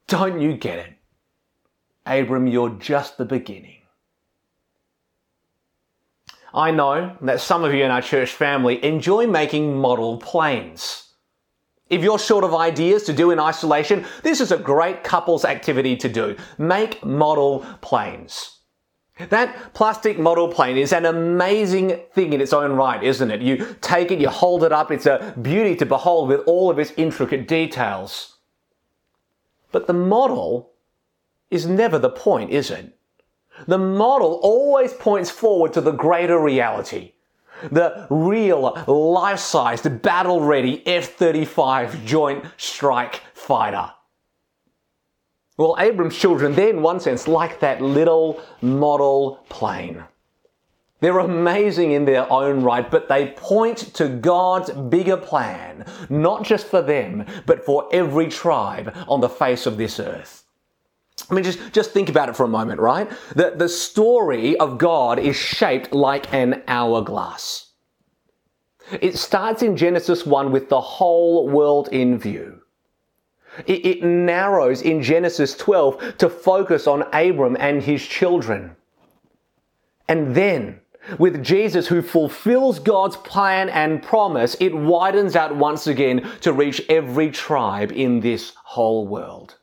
Don't 0.07 0.41
you 0.41 0.57
get 0.57 0.79
it? 0.79 0.93
Abram, 2.05 2.47
you're 2.47 2.69
just 2.69 3.17
the 3.17 3.25
beginning. 3.25 3.75
I 6.53 6.71
know 6.71 7.15
that 7.21 7.41
some 7.41 7.63
of 7.63 7.73
you 7.73 7.83
in 7.83 7.91
our 7.91 8.01
church 8.01 8.31
family 8.31 8.83
enjoy 8.83 9.27
making 9.27 9.77
model 9.77 10.17
planes. 10.17 11.13
If 11.89 12.01
you're 12.01 12.19
short 12.19 12.43
of 12.43 12.55
ideas 12.55 13.03
to 13.03 13.13
do 13.13 13.31
in 13.31 13.39
isolation, 13.39 14.05
this 14.23 14.41
is 14.41 14.51
a 14.51 14.57
great 14.57 15.03
couples 15.03 15.45
activity 15.45 15.95
to 15.97 16.09
do. 16.09 16.35
Make 16.57 17.05
model 17.05 17.65
planes. 17.81 18.56
That 19.29 19.73
plastic 19.73 20.19
model 20.19 20.47
plane 20.47 20.77
is 20.77 20.93
an 20.93 21.05
amazing 21.05 21.99
thing 22.13 22.33
in 22.33 22.41
its 22.41 22.53
own 22.53 22.73
right, 22.73 23.03
isn't 23.03 23.31
it? 23.31 23.41
You 23.41 23.75
take 23.81 24.11
it, 24.11 24.19
you 24.19 24.29
hold 24.29 24.63
it 24.63 24.71
up, 24.71 24.91
it's 24.91 25.07
a 25.07 25.33
beauty 25.41 25.75
to 25.77 25.85
behold 25.85 26.29
with 26.29 26.41
all 26.41 26.69
of 26.69 26.77
its 26.77 26.93
intricate 26.97 27.47
details. 27.47 28.37
But 29.71 29.87
the 29.87 29.93
model 29.93 30.71
is 31.49 31.65
never 31.65 31.97
the 31.97 32.09
point, 32.09 32.51
is 32.51 32.69
it? 32.69 32.97
The 33.67 33.77
model 33.77 34.39
always 34.43 34.93
points 34.93 35.31
forward 35.31 35.73
to 35.73 35.81
the 35.81 35.91
greater 35.91 36.39
reality. 36.39 37.13
The 37.71 38.05
real, 38.11 38.83
life-sized, 38.85 40.01
battle-ready 40.03 40.85
F-35 40.85 42.05
Joint 42.05 42.45
Strike 42.57 43.21
Fighter. 43.33 43.93
Well, 45.57 45.75
Abram's 45.79 46.15
children, 46.15 46.53
they're 46.53 46.69
in 46.69 46.83
one 46.83 46.99
sense 46.99 47.27
like 47.27 47.59
that 47.61 47.81
little 47.81 48.41
model 48.61 49.43
plane. 49.49 50.03
They're 50.99 51.19
amazing 51.19 51.91
in 51.91 52.05
their 52.05 52.31
own 52.31 52.63
right, 52.63 52.89
but 52.89 53.07
they 53.07 53.31
point 53.35 53.77
to 53.95 54.07
God's 54.07 54.71
bigger 54.71 55.17
plan, 55.17 55.85
not 56.09 56.43
just 56.43 56.67
for 56.67 56.81
them, 56.81 57.25
but 57.45 57.65
for 57.65 57.87
every 57.91 58.27
tribe 58.27 58.95
on 59.07 59.21
the 59.21 59.29
face 59.29 59.65
of 59.65 59.77
this 59.77 59.99
earth. 59.99 60.43
I 61.29 61.33
mean, 61.33 61.43
just, 61.43 61.73
just 61.73 61.91
think 61.91 62.09
about 62.09 62.29
it 62.29 62.35
for 62.35 62.45
a 62.45 62.49
moment, 62.49 62.79
right? 62.79 63.09
The, 63.35 63.53
the 63.55 63.69
story 63.69 64.57
of 64.57 64.77
God 64.77 65.19
is 65.19 65.35
shaped 65.35 65.91
like 65.91 66.31
an 66.33 66.63
hourglass. 66.67 67.71
It 69.01 69.17
starts 69.17 69.61
in 69.61 69.75
Genesis 69.75 70.25
1 70.25 70.51
with 70.51 70.69
the 70.69 70.79
whole 70.79 71.49
world 71.49 71.89
in 71.91 72.17
view. 72.17 72.56
It, 73.65 73.85
it 73.85 74.03
narrows 74.03 74.81
in 74.81 75.01
Genesis 75.01 75.55
12 75.55 76.17
to 76.19 76.29
focus 76.29 76.87
on 76.87 77.03
Abram 77.13 77.57
and 77.59 77.81
his 77.81 78.05
children. 78.05 78.75
And 80.07 80.35
then, 80.35 80.79
with 81.17 81.43
Jesus 81.43 81.87
who 81.87 82.01
fulfills 82.01 82.79
God's 82.79 83.17
plan 83.17 83.69
and 83.69 84.03
promise, 84.03 84.55
it 84.59 84.75
widens 84.75 85.35
out 85.35 85.55
once 85.55 85.87
again 85.87 86.29
to 86.41 86.53
reach 86.53 86.81
every 86.89 87.31
tribe 87.31 87.91
in 87.91 88.19
this 88.19 88.53
whole 88.63 89.07
world. 89.07 89.55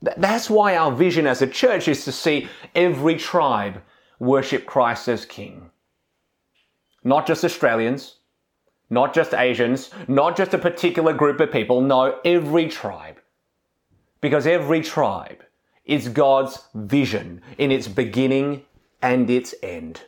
That's 0.00 0.48
why 0.48 0.76
our 0.76 0.92
vision 0.92 1.26
as 1.26 1.42
a 1.42 1.46
church 1.46 1.88
is 1.88 2.04
to 2.04 2.12
see 2.12 2.48
every 2.74 3.16
tribe 3.16 3.82
worship 4.20 4.64
Christ 4.64 5.08
as 5.08 5.24
King. 5.24 5.70
Not 7.02 7.26
just 7.26 7.44
Australians, 7.44 8.16
not 8.90 9.14
just 9.14 9.34
Asians, 9.34 9.90
not 10.06 10.36
just 10.36 10.54
a 10.54 10.58
particular 10.58 11.12
group 11.12 11.40
of 11.40 11.52
people, 11.52 11.80
no, 11.80 12.18
every 12.24 12.68
tribe. 12.68 13.16
Because 14.20 14.46
every 14.46 14.80
tribe 14.80 15.42
is 15.84 16.08
God's 16.08 16.58
vision 16.74 17.40
in 17.56 17.70
its 17.70 17.88
beginning 17.88 18.64
and 19.00 19.30
its 19.30 19.54
end. 19.62 20.02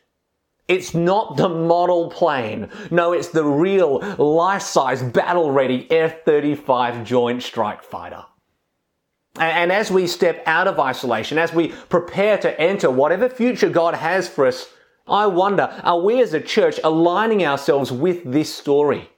It's 0.69 0.95
not 0.95 1.37
the 1.37 1.49
model 1.49 2.11
plane. 2.11 2.69
No, 2.91 3.13
it's 3.13 3.29
the 3.29 3.45
real 3.45 3.99
life 4.19 4.63
size 4.63 5.03
battle 5.03 5.51
ready 5.51 5.91
F 5.91 6.25
35 6.25 7.05
Joint 7.05 7.43
Strike 7.43 7.83
Fighter. 7.83 8.25
And 9.39 9.73
as 9.73 9.91
we 9.91 10.07
step 10.07 10.43
out 10.47 10.69
of 10.69 10.79
isolation, 10.79 11.39
as 11.39 11.53
we 11.53 11.69
prepare 11.89 12.37
to 12.39 12.61
enter 12.61 12.91
whatever 12.91 13.29
future 13.29 13.69
God 13.69 13.95
has 13.95 14.29
for 14.29 14.47
us, 14.47 14.69
I 15.11 15.27
wonder, 15.27 15.65
are 15.83 15.99
we 15.99 16.23
as 16.23 16.33
a 16.33 16.41
church 16.41 16.79
aligning 16.85 17.45
ourselves 17.45 17.91
with 17.91 18.23
this 18.25 18.55
story? 18.55 19.11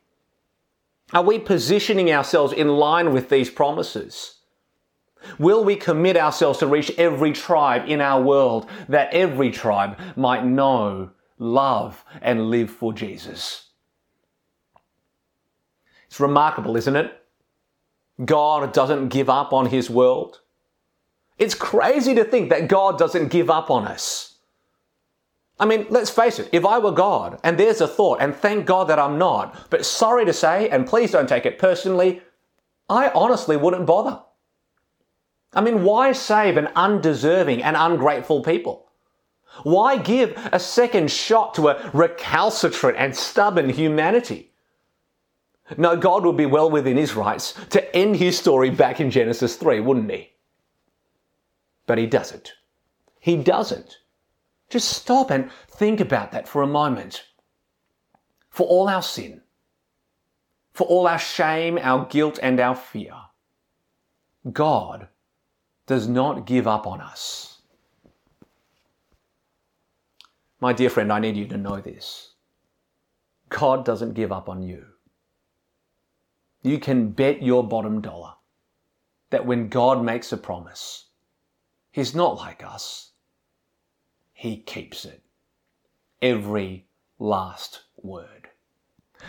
Are 1.13 1.23
we 1.23 1.39
positioning 1.39 2.11
ourselves 2.11 2.55
in 2.55 2.69
line 2.69 3.13
with 3.13 3.29
these 3.29 3.51
promises? 3.51 4.39
Will 5.39 5.63
we 5.63 5.77
commit 5.77 6.17
ourselves 6.17 6.59
to 6.61 6.67
reach 6.67 6.91
every 6.99 7.33
tribe 7.33 7.85
in 7.87 8.01
our 8.01 8.21
world 8.21 8.69
that 8.89 9.13
every 9.13 9.51
tribe 9.51 9.99
might 10.17 10.45
know, 10.45 11.11
love, 11.39 12.05
and 12.23 12.51
live 12.51 12.71
for 12.71 12.93
Jesus? 12.93 13.69
It's 16.07 16.19
remarkable, 16.19 16.77
isn't 16.77 16.97
it? 16.97 17.13
God 18.25 18.73
doesn't 18.73 19.09
give 19.09 19.29
up 19.29 19.53
on 19.53 19.67
his 19.67 19.91
world. 19.91 20.41
It's 21.39 21.55
crazy 21.55 22.15
to 22.15 22.25
think 22.25 22.51
that 22.51 22.69
God 22.69 22.99
doesn't 22.99 23.29
give 23.29 23.51
up 23.51 23.71
on 23.71 23.87
us. 23.87 24.32
I 25.63 25.65
mean, 25.65 25.87
let's 25.91 26.11
face 26.11 26.41
it, 26.41 26.49
if 26.51 26.67
I 26.67 26.81
were 26.81 26.91
God, 26.91 27.39
and 27.45 27.57
there's 27.57 27.81
a 27.81 27.87
thought, 27.87 28.19
and 28.21 28.35
thank 28.35 28.67
God 28.67 28.89
that 28.89 28.99
I'm 28.99 29.17
not, 29.17 29.71
but 29.71 29.87
sorry 29.87 30.25
to 30.25 30.33
say, 30.33 30.69
and 30.69 30.89
please 30.89 31.13
don't 31.13 31.29
take 31.29 31.47
it 31.47 31.57
personally, 31.57 32.21
I 32.89 33.11
honestly 33.11 33.57
wouldn't 33.57 33.87
bother. 33.87 34.23
I 35.55 35.61
mean, 35.61 35.85
why 35.85 36.11
save 36.11 36.57
an 36.57 36.67
undeserving 36.75 37.63
and 37.63 37.77
ungrateful 37.79 38.43
people? 38.43 38.89
Why 39.63 39.99
give 39.99 40.37
a 40.53 40.59
second 40.59 41.13
shot 41.13 41.55
to 41.55 41.69
a 41.69 41.91
recalcitrant 41.95 42.99
and 42.99 43.17
stubborn 43.17 43.69
humanity? 43.69 44.51
No, 45.77 45.97
God 45.97 46.25
would 46.25 46.37
be 46.37 46.45
well 46.45 46.73
within 46.73 46.97
his 46.97 47.15
rights 47.15 47.55
to 47.71 47.97
end 47.97 48.17
his 48.17 48.37
story 48.37 48.71
back 48.71 49.01
in 49.01 49.13
Genesis 49.13 49.55
3, 49.55 49.79
wouldn't 49.79 50.11
he? 50.11 50.33
But 51.87 51.99
he 51.99 52.09
doesn't. 52.09 52.55
He 53.21 53.37
doesn't. 53.37 53.99
Just 54.73 54.89
stop 54.89 55.31
and 55.31 55.51
think 55.69 56.01
about 56.01 56.33
that 56.33 56.49
for 56.49 56.63
a 56.63 56.67
moment. 56.67 57.27
For 58.49 58.67
all 58.67 58.89
our 58.89 59.03
sin, 59.03 59.43
for 60.73 60.87
all 60.87 61.07
our 61.07 61.19
shame, 61.19 61.79
our 61.83 62.07
guilt, 62.07 62.39
and 62.43 62.59
our 62.59 62.75
fear, 62.75 63.13
God 64.51 65.09
does 65.87 66.09
not 66.09 66.47
give 66.47 66.67
up 66.67 66.87
on 66.87 67.03
us. 67.03 67.61
My 70.59 70.73
dear 70.73 70.89
friend, 70.89 71.13
I 71.13 71.19
need 71.19 71.37
you 71.37 71.47
to 71.49 71.59
know 71.59 71.79
this. 71.83 72.33
God 73.51 73.85
doesn't 73.85 74.15
give 74.15 74.33
up 74.33 74.49
on 74.49 74.63
you. 74.63 74.87
You 76.63 76.79
can 76.79 77.11
bet 77.11 77.43
your 77.43 77.63
bottom 77.63 78.01
dollar 78.01 78.33
that 79.29 79.45
when 79.45 79.69
God 79.69 80.03
makes 80.03 80.33
a 80.33 80.39
promise, 80.39 81.09
He's 81.91 82.15
not 82.15 82.39
like 82.39 82.65
us. 82.65 83.12
He 84.43 84.57
keeps 84.57 85.05
it. 85.05 85.23
Every 86.21 86.89
last 87.21 87.83
word. 87.97 88.49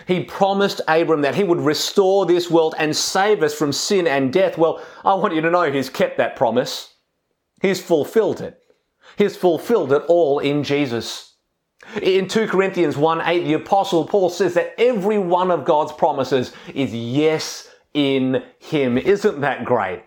He 0.08 0.24
promised 0.24 0.82
Abram 0.88 1.22
that 1.22 1.36
he 1.36 1.44
would 1.44 1.62
restore 1.62 2.26
this 2.26 2.50
world 2.50 2.74
and 2.80 2.96
save 2.96 3.44
us 3.44 3.54
from 3.54 3.72
sin 3.74 4.08
and 4.08 4.34
death. 4.34 4.58
Well, 4.58 4.84
I 5.06 5.14
want 5.14 5.36
you 5.36 5.42
to 5.42 5.52
know 5.52 5.72
he's 5.72 5.92
kept 5.92 6.18
that 6.18 6.36
promise. 6.36 6.96
He's 7.62 7.80
fulfilled 7.80 8.42
it. 8.42 8.60
He's 9.16 9.38
fulfilled 9.38 9.92
it 9.92 10.02
all 10.08 10.40
in 10.40 10.64
Jesus. 10.64 11.36
In 12.02 12.28
2 12.28 12.48
Corinthians 12.48 12.98
1 12.98 13.22
8, 13.22 13.44
the 13.44 13.54
Apostle 13.54 14.08
Paul 14.08 14.32
says 14.32 14.56
that 14.56 14.74
every 14.80 15.20
one 15.20 15.52
of 15.52 15.64
God's 15.64 15.94
promises 15.94 16.54
is 16.74 16.92
yes 16.92 17.70
in 17.94 18.42
Him. 18.58 18.98
Isn't 18.98 19.42
that 19.42 19.64
great? 19.64 20.06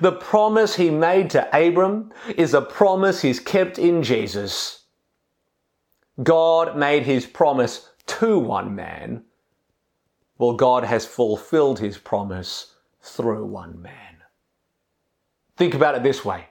The 0.00 0.12
promise 0.12 0.74
He 0.76 0.90
made 0.90 1.30
to 1.30 1.48
Abram 1.56 2.12
is 2.36 2.54
a 2.54 2.60
promise 2.62 3.22
He's 3.22 3.40
kept 3.40 3.78
in 3.78 4.02
Jesus. 4.02 4.84
God 6.22 6.76
made 6.76 7.02
His 7.04 7.26
promise 7.26 7.90
to 8.06 8.38
one 8.38 8.74
man. 8.74 9.24
Well, 10.38 10.54
God 10.54 10.84
has 10.84 11.06
fulfilled 11.06 11.78
His 11.78 11.98
promise 11.98 12.74
through 13.02 13.44
one 13.44 13.80
man. 13.80 14.22
Think 15.56 15.74
about 15.74 15.94
it 15.94 16.02
this 16.02 16.24
way. 16.24 16.46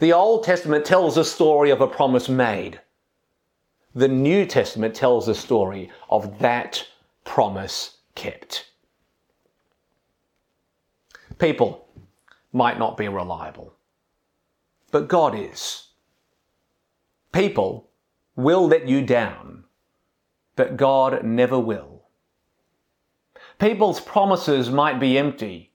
The 0.00 0.12
Old 0.12 0.44
Testament 0.44 0.84
tells 0.84 1.16
a 1.16 1.24
story 1.24 1.70
of 1.70 1.80
a 1.80 1.86
promise 1.86 2.28
made. 2.28 2.80
The 3.94 4.08
New 4.08 4.46
Testament 4.46 4.94
tells 4.94 5.26
the 5.26 5.34
story 5.34 5.90
of 6.08 6.38
that 6.38 6.86
promise 7.24 7.98
kept. 8.14 8.70
People 11.38 11.88
might 12.52 12.78
not 12.78 12.96
be 12.96 13.08
reliable, 13.08 13.74
but 14.90 15.08
God 15.08 15.34
is. 15.34 15.88
People 17.32 17.90
will 18.36 18.66
let 18.66 18.88
you 18.88 19.04
down, 19.04 19.64
but 20.56 20.76
God 20.76 21.24
never 21.24 21.58
will. 21.58 22.04
People's 23.58 24.00
promises 24.00 24.70
might 24.70 25.00
be 25.00 25.16
empty, 25.18 25.72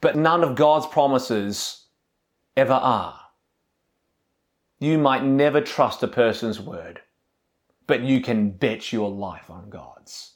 but 0.00 0.16
none 0.16 0.42
of 0.42 0.56
God's 0.56 0.86
promises 0.86 1.86
ever 2.56 2.72
are. 2.72 3.20
You 4.78 4.98
might 4.98 5.24
never 5.24 5.60
trust 5.60 6.02
a 6.02 6.08
person's 6.08 6.60
word 6.60 7.02
but 7.90 8.02
you 8.02 8.20
can 8.20 8.50
bet 8.50 8.92
your 8.92 9.10
life 9.10 9.50
on 9.50 9.68
God's. 9.68 10.34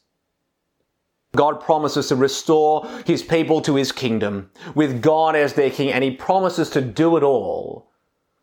God 1.37 1.61
promises 1.61 2.09
to 2.09 2.17
restore 2.17 2.89
his 3.07 3.23
people 3.23 3.61
to 3.63 3.75
his 3.75 3.93
kingdom 3.93 4.51
with 4.75 5.03
God 5.03 5.37
as 5.37 5.55
their 5.55 5.71
king, 5.71 5.93
and 5.93 6.05
he 6.05 6.11
promises 6.11 6.71
to 6.71 6.81
do 6.81 7.17
it 7.17 7.23
all 7.23 7.91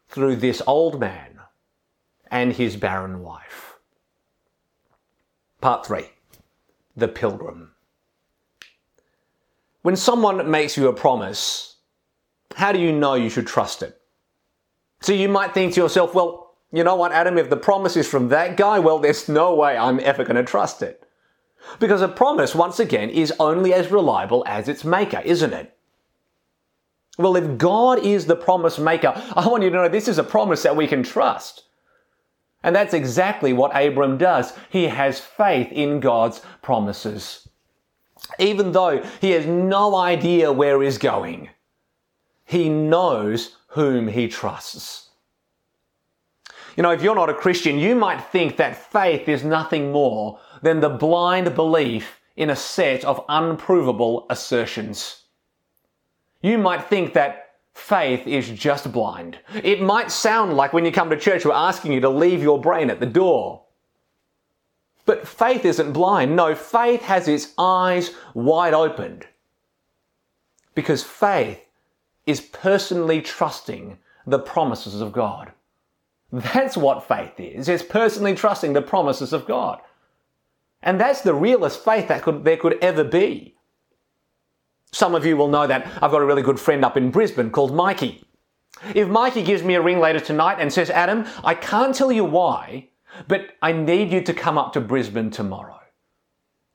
through 0.10 0.38
this 0.38 0.62
old 0.68 1.00
man 1.00 1.40
and 2.30 2.54
his 2.54 2.76
barren 2.76 3.22
wife. 3.22 3.76
Part 5.62 5.86
three 5.86 6.10
The 6.96 7.08
Pilgrim. 7.08 7.72
When 9.82 9.96
someone 9.96 10.50
makes 10.50 10.78
you 10.78 10.88
a 10.88 10.94
promise, 10.94 11.78
how 12.56 12.72
do 12.72 12.80
you 12.80 12.92
know 12.92 13.16
you 13.16 13.30
should 13.30 13.48
trust 13.48 13.82
it? 13.82 14.00
So 15.02 15.14
you 15.14 15.30
might 15.30 15.54
think 15.54 15.74
to 15.74 15.82
yourself, 15.82 16.14
well, 16.14 16.56
you 16.72 16.84
know 16.84 16.96
what, 16.96 17.12
Adam, 17.12 17.38
if 17.38 17.50
the 17.50 17.58
promise 17.58 17.98
is 17.98 18.08
from 18.08 18.30
that 18.30 18.56
guy, 18.56 18.80
well, 18.80 19.00
there's 19.00 19.28
no 19.28 19.56
way 19.56 19.78
I'm 19.78 20.00
ever 20.00 20.24
going 20.24 20.36
to 20.36 20.44
trust 20.44 20.82
it. 20.82 21.01
Because 21.80 22.02
a 22.02 22.08
promise, 22.08 22.56
once 22.56 22.80
again, 22.80 23.10
is 23.10 23.34
only 23.40 23.74
as 23.74 23.92
reliable 23.92 24.44
as 24.48 24.68
its 24.68 24.84
maker, 24.84 25.22
isn't 25.24 25.54
it? 25.54 25.78
Well, 27.18 27.36
if 27.36 27.58
God 27.58 28.06
is 28.06 28.26
the 28.26 28.36
promise 28.36 28.80
maker, 28.80 29.14
I 29.36 29.48
want 29.48 29.64
you 29.64 29.70
to 29.70 29.76
know 29.76 29.90
this 29.90 30.08
is 30.08 30.18
a 30.18 30.24
promise 30.24 30.64
that 30.64 30.76
we 30.76 30.88
can 30.88 31.04
trust. 31.04 31.64
And 32.64 32.76
that's 32.76 32.94
exactly 32.94 33.54
what 33.54 33.76
Abram 33.76 34.18
does. 34.18 34.54
He 34.70 34.88
has 34.88 35.20
faith 35.20 35.72
in 35.72 36.00
God's 36.00 36.42
promises. 36.62 37.48
Even 38.40 38.72
though 38.72 39.04
he 39.20 39.32
has 39.32 39.46
no 39.46 39.96
idea 39.96 40.52
where 40.52 40.82
he's 40.82 40.98
going, 40.98 41.50
he 42.46 42.70
knows 42.70 43.56
whom 43.70 44.08
he 44.08 44.28
trusts. 44.28 45.10
You 46.76 46.84
know, 46.84 46.92
if 46.92 47.02
you're 47.02 47.16
not 47.16 47.30
a 47.30 47.34
Christian, 47.34 47.78
you 47.78 47.96
might 47.96 48.22
think 48.32 48.58
that 48.58 48.92
faith 48.92 49.28
is 49.28 49.44
nothing 49.44 49.92
more 49.92 50.40
than 50.62 50.80
the 50.80 50.90
blind 50.90 51.54
belief 51.56 52.20
in 52.36 52.50
a 52.50 52.56
set 52.56 53.04
of 53.04 53.24
unprovable 53.30 54.26
assertions. 54.30 55.24
You 56.42 56.58
might 56.58 56.88
think 56.88 57.14
that 57.14 57.52
faith 57.74 58.28
is 58.28 58.50
just 58.50 58.92
blind. 58.92 59.40
It 59.64 59.82
might 59.82 60.12
sound 60.12 60.56
like 60.56 60.74
when 60.74 60.86
you 60.86 60.92
come 60.92 61.10
to 61.10 61.18
church, 61.18 61.46
we're 61.46 61.54
asking 61.54 61.94
you 61.94 62.02
to 62.02 62.10
leave 62.10 62.42
your 62.42 62.60
brain 62.60 62.90
at 62.90 63.00
the 63.00 63.06
door. 63.06 63.64
But 65.06 65.28
faith 65.28 65.66
isn't 65.66 65.94
blind. 65.94 66.36
No, 66.36 66.56
faith 66.56 67.02
has 67.04 67.28
its 67.28 67.54
eyes 67.58 68.12
wide 68.34 68.74
opened. 68.74 69.28
Because 70.76 71.04
faith 71.04 71.68
is 72.26 72.42
personally 72.42 73.22
trusting 73.22 73.98
the 74.26 74.40
promises 74.40 75.02
of 75.02 75.12
God. 75.12 75.52
That's 76.32 76.78
what 76.78 77.08
faith 77.08 77.40
is. 77.40 77.68
It's 77.68 77.84
personally 77.84 78.36
trusting 78.36 78.74
the 78.74 78.82
promises 78.82 79.34
of 79.34 79.46
God. 79.46 79.82
And 80.84 81.00
that's 81.00 81.22
the 81.22 81.34
realest 81.34 81.84
faith 81.84 82.08
that 82.08 82.24
could, 82.24 82.44
there 82.44 82.58
could 82.58 82.78
ever 82.82 83.04
be. 83.04 83.56
Some 84.92 85.16
of 85.16 85.26
you 85.26 85.38
will 85.38 85.48
know 85.48 85.68
that 85.68 85.86
I've 86.02 86.12
got 86.12 86.22
a 86.22 86.26
really 86.26 86.42
good 86.42 86.60
friend 86.60 86.84
up 86.84 86.98
in 86.98 87.12
Brisbane 87.12 87.52
called 87.52 87.74
Mikey. 87.74 88.26
If 88.96 89.08
Mikey 89.08 89.44
gives 89.44 89.64
me 89.64 89.76
a 89.76 89.82
ring 89.82 90.00
later 90.00 90.20
tonight 90.20 90.58
and 90.60 90.74
says, 90.74 90.90
Adam, 90.90 91.26
I 91.44 91.54
can't 91.54 91.96
tell 91.96 92.12
you 92.12 92.26
why, 92.26 92.90
but 93.28 93.52
I 93.62 93.72
need 93.72 94.12
you 94.12 94.22
to 94.24 94.34
come 94.34 94.58
up 94.58 94.74
to 94.74 94.82
Brisbane 94.82 95.30
tomorrow. 95.30 95.80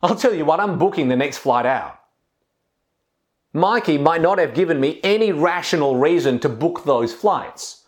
I'll 0.03 0.17
tell 0.17 0.35
you 0.35 0.45
what, 0.45 0.61
I'm 0.61 0.79
booking 0.79 1.09
the 1.09 1.17
next 1.17 1.39
flight 1.39 1.67
out. 1.67 1.99
Mikey 3.53 3.99
might 3.99 4.21
not 4.21 4.39
have 4.39 4.55
given 4.55 4.79
me 4.79 5.01
any 5.03 5.33
rational 5.33 5.97
reason 5.97 6.39
to 6.41 6.49
book 6.49 6.85
those 6.85 7.13
flights. 7.15 7.85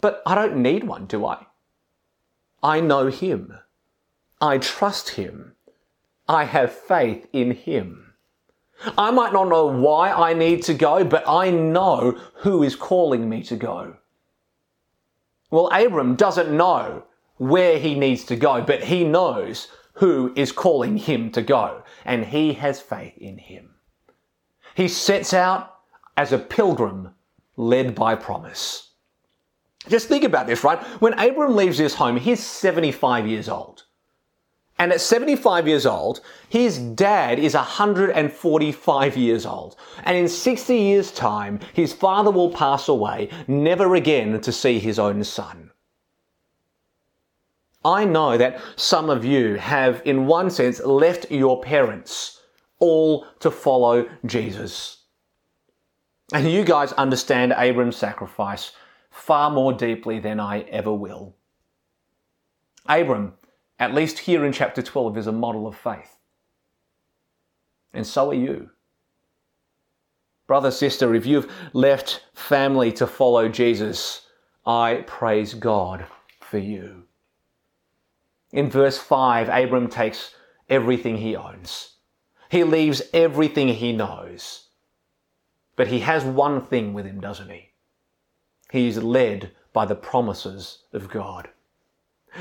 But 0.00 0.22
I 0.24 0.34
don't 0.34 0.56
need 0.56 0.84
one, 0.84 1.06
do 1.06 1.26
I? 1.26 1.46
I 2.62 2.80
know 2.80 3.08
him. 3.08 3.58
I 4.44 4.58
trust 4.58 5.08
him. 5.08 5.54
I 6.28 6.44
have 6.44 6.70
faith 6.70 7.26
in 7.32 7.52
him. 7.52 8.12
I 8.98 9.10
might 9.10 9.32
not 9.32 9.48
know 9.48 9.64
why 9.64 10.12
I 10.12 10.34
need 10.34 10.62
to 10.64 10.74
go, 10.74 11.02
but 11.02 11.26
I 11.26 11.48
know 11.48 12.20
who 12.42 12.62
is 12.62 12.76
calling 12.76 13.26
me 13.26 13.42
to 13.44 13.56
go. 13.56 13.96
Well, 15.50 15.70
Abram 15.72 16.14
doesn't 16.14 16.54
know 16.54 17.04
where 17.38 17.78
he 17.78 17.94
needs 17.94 18.24
to 18.24 18.36
go, 18.36 18.60
but 18.60 18.84
he 18.84 19.02
knows 19.02 19.68
who 19.94 20.30
is 20.36 20.52
calling 20.52 20.98
him 20.98 21.30
to 21.30 21.40
go, 21.40 21.82
and 22.04 22.26
he 22.26 22.52
has 22.52 22.82
faith 22.82 23.16
in 23.16 23.38
him. 23.38 23.70
He 24.74 24.88
sets 24.88 25.32
out 25.32 25.74
as 26.18 26.32
a 26.32 26.38
pilgrim 26.38 27.14
led 27.56 27.94
by 27.94 28.14
promise. 28.14 28.90
Just 29.88 30.08
think 30.08 30.22
about 30.22 30.46
this, 30.46 30.62
right? 30.62 30.82
When 31.00 31.18
Abram 31.18 31.56
leaves 31.56 31.78
his 31.78 31.94
home, 31.94 32.18
he's 32.18 32.42
75 32.44 33.26
years 33.26 33.48
old. 33.48 33.84
And 34.78 34.92
at 34.92 35.00
75 35.00 35.68
years 35.68 35.86
old, 35.86 36.20
his 36.48 36.78
dad 36.78 37.38
is 37.38 37.54
145 37.54 39.16
years 39.16 39.46
old. 39.46 39.76
And 40.02 40.16
in 40.16 40.28
60 40.28 40.76
years' 40.76 41.12
time, 41.12 41.60
his 41.72 41.92
father 41.92 42.30
will 42.30 42.50
pass 42.50 42.88
away, 42.88 43.30
never 43.46 43.94
again 43.94 44.40
to 44.40 44.52
see 44.52 44.80
his 44.80 44.98
own 44.98 45.22
son. 45.22 45.70
I 47.84 48.04
know 48.04 48.36
that 48.38 48.60
some 48.76 49.10
of 49.10 49.24
you 49.24 49.56
have, 49.56 50.02
in 50.04 50.26
one 50.26 50.50
sense, 50.50 50.80
left 50.80 51.30
your 51.30 51.60
parents 51.60 52.40
all 52.78 53.26
to 53.40 53.50
follow 53.50 54.08
Jesus. 54.26 55.04
And 56.32 56.50
you 56.50 56.64
guys 56.64 56.92
understand 56.94 57.54
Abram's 57.56 57.96
sacrifice 57.96 58.72
far 59.10 59.50
more 59.50 59.72
deeply 59.72 60.18
than 60.18 60.40
I 60.40 60.60
ever 60.62 60.92
will. 60.92 61.36
Abram 62.86 63.34
at 63.84 63.94
least 63.94 64.20
here 64.20 64.46
in 64.46 64.52
chapter 64.52 64.80
12, 64.80 65.18
is 65.18 65.26
a 65.26 65.32
model 65.32 65.66
of 65.66 65.76
faith. 65.76 66.16
And 67.92 68.06
so 68.06 68.30
are 68.30 68.34
you. 68.34 68.70
Brother, 70.46 70.70
sister, 70.70 71.14
if 71.14 71.26
you've 71.26 71.52
left 71.74 72.24
family 72.32 72.90
to 72.92 73.06
follow 73.06 73.48
Jesus, 73.48 74.26
I 74.64 75.04
praise 75.06 75.52
God 75.52 76.06
for 76.40 76.56
you. 76.56 77.02
In 78.52 78.70
verse 78.70 78.96
5, 78.96 79.50
Abram 79.50 79.88
takes 79.88 80.34
everything 80.70 81.18
he 81.18 81.36
owns. 81.36 81.96
He 82.48 82.64
leaves 82.64 83.02
everything 83.12 83.68
he 83.68 83.92
knows. 83.92 84.68
But 85.76 85.88
he 85.88 86.00
has 86.00 86.24
one 86.24 86.64
thing 86.64 86.94
with 86.94 87.04
him, 87.04 87.20
doesn't 87.20 87.50
he? 87.50 87.72
He 88.70 88.88
is 88.88 89.02
led 89.02 89.50
by 89.74 89.84
the 89.84 89.94
promises 89.94 90.78
of 90.94 91.10
God. 91.10 91.50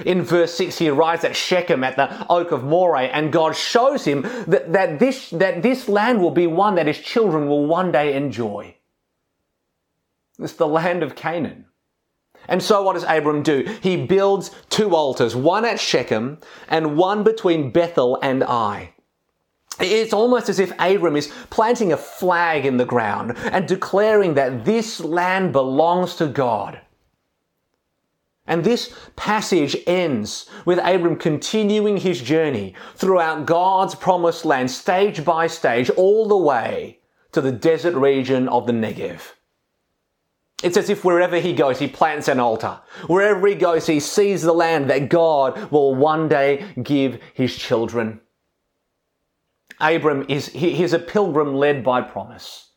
In 0.06 0.23
verse 0.23 0.53
6, 0.56 0.77
he 0.77 0.89
arrives 0.89 1.23
at 1.23 1.36
Shechem 1.36 1.84
at 1.84 1.95
the 1.95 2.25
oak 2.29 2.51
of 2.51 2.63
Moreh, 2.63 3.10
and 3.13 3.32
God 3.32 3.56
shows 3.56 4.06
him 4.06 4.23
that, 4.47 4.73
that, 4.73 4.99
this, 4.99 5.29
that 5.29 5.62
this 5.62 5.88
land 5.88 6.21
will 6.21 6.32
be 6.32 6.47
one 6.47 6.75
that 6.75 6.88
his 6.88 6.99
children 6.99 7.47
will 7.47 7.65
one 7.65 7.91
day 7.91 8.15
enjoy. 8.15 8.75
It's 10.39 10.53
the 10.53 10.67
land 10.67 11.03
of 11.03 11.15
Canaan. 11.15 11.65
And 12.47 12.62
so 12.62 12.82
what 12.82 12.93
does 12.93 13.06
Abram 13.08 13.43
do? 13.43 13.63
He 13.82 14.06
builds 14.06 14.51
two 14.69 14.95
altars, 14.95 15.36
one 15.36 15.63
at 15.63 15.79
Shechem 15.79 16.39
and 16.67 16.97
one 16.97 17.23
between 17.23 17.71
Bethel 17.71 18.19
and 18.21 18.43
Ai. 18.43 18.93
It's 19.79 20.13
almost 20.13 20.49
as 20.49 20.60
if 20.60 20.71
Abram 20.79 21.15
is 21.15 21.32
planting 21.49 21.93
a 21.93 21.97
flag 21.97 22.65
in 22.65 22.77
the 22.77 22.86
ground 22.86 23.38
and 23.38 23.67
declaring 23.67 24.36
that 24.36 24.65
this 24.65 24.99
land 24.99 25.51
belongs 25.51 26.15
to 26.17 26.27
God. 26.27 26.79
And 28.45 28.63
this 28.63 28.93
passage 29.15 29.77
ends 29.88 30.49
with 30.65 30.79
Abram 30.79 31.15
continuing 31.15 31.97
his 31.97 32.21
journey 32.21 32.75
throughout 32.95 33.45
God's 33.45 33.95
promised 33.95 34.43
land, 34.43 34.69
stage 34.69 35.23
by 35.23 35.47
stage, 35.47 35.89
all 35.91 36.27
the 36.27 36.38
way 36.38 36.99
to 37.32 37.41
the 37.41 37.51
desert 37.51 37.95
region 37.95 38.49
of 38.49 38.67
the 38.67 38.73
Negev. 38.73 39.21
It's 40.62 40.77
as 40.77 40.89
if 40.89 41.03
wherever 41.03 41.39
he 41.39 41.53
goes, 41.53 41.79
he 41.79 41.88
plants 41.88 42.27
an 42.27 42.39
altar. 42.39 42.79
Wherever 43.08 43.45
he 43.47 43.56
goes, 43.56 43.86
he 43.86 43.99
sees 43.99 44.41
the 44.41 44.53
land 44.53 44.89
that 44.89 45.10
God 45.10 45.71
will 45.71 45.95
one 45.95 46.29
day 46.29 46.65
give 46.82 47.21
his 47.34 47.56
children. 47.56 48.21
Abram 49.79 50.25
is, 50.29 50.47
he, 50.47 50.73
he's 50.73 50.93
a 50.93 50.99
pilgrim 50.99 51.56
led 51.56 51.84
by 51.84 52.01
promise. 52.01 52.71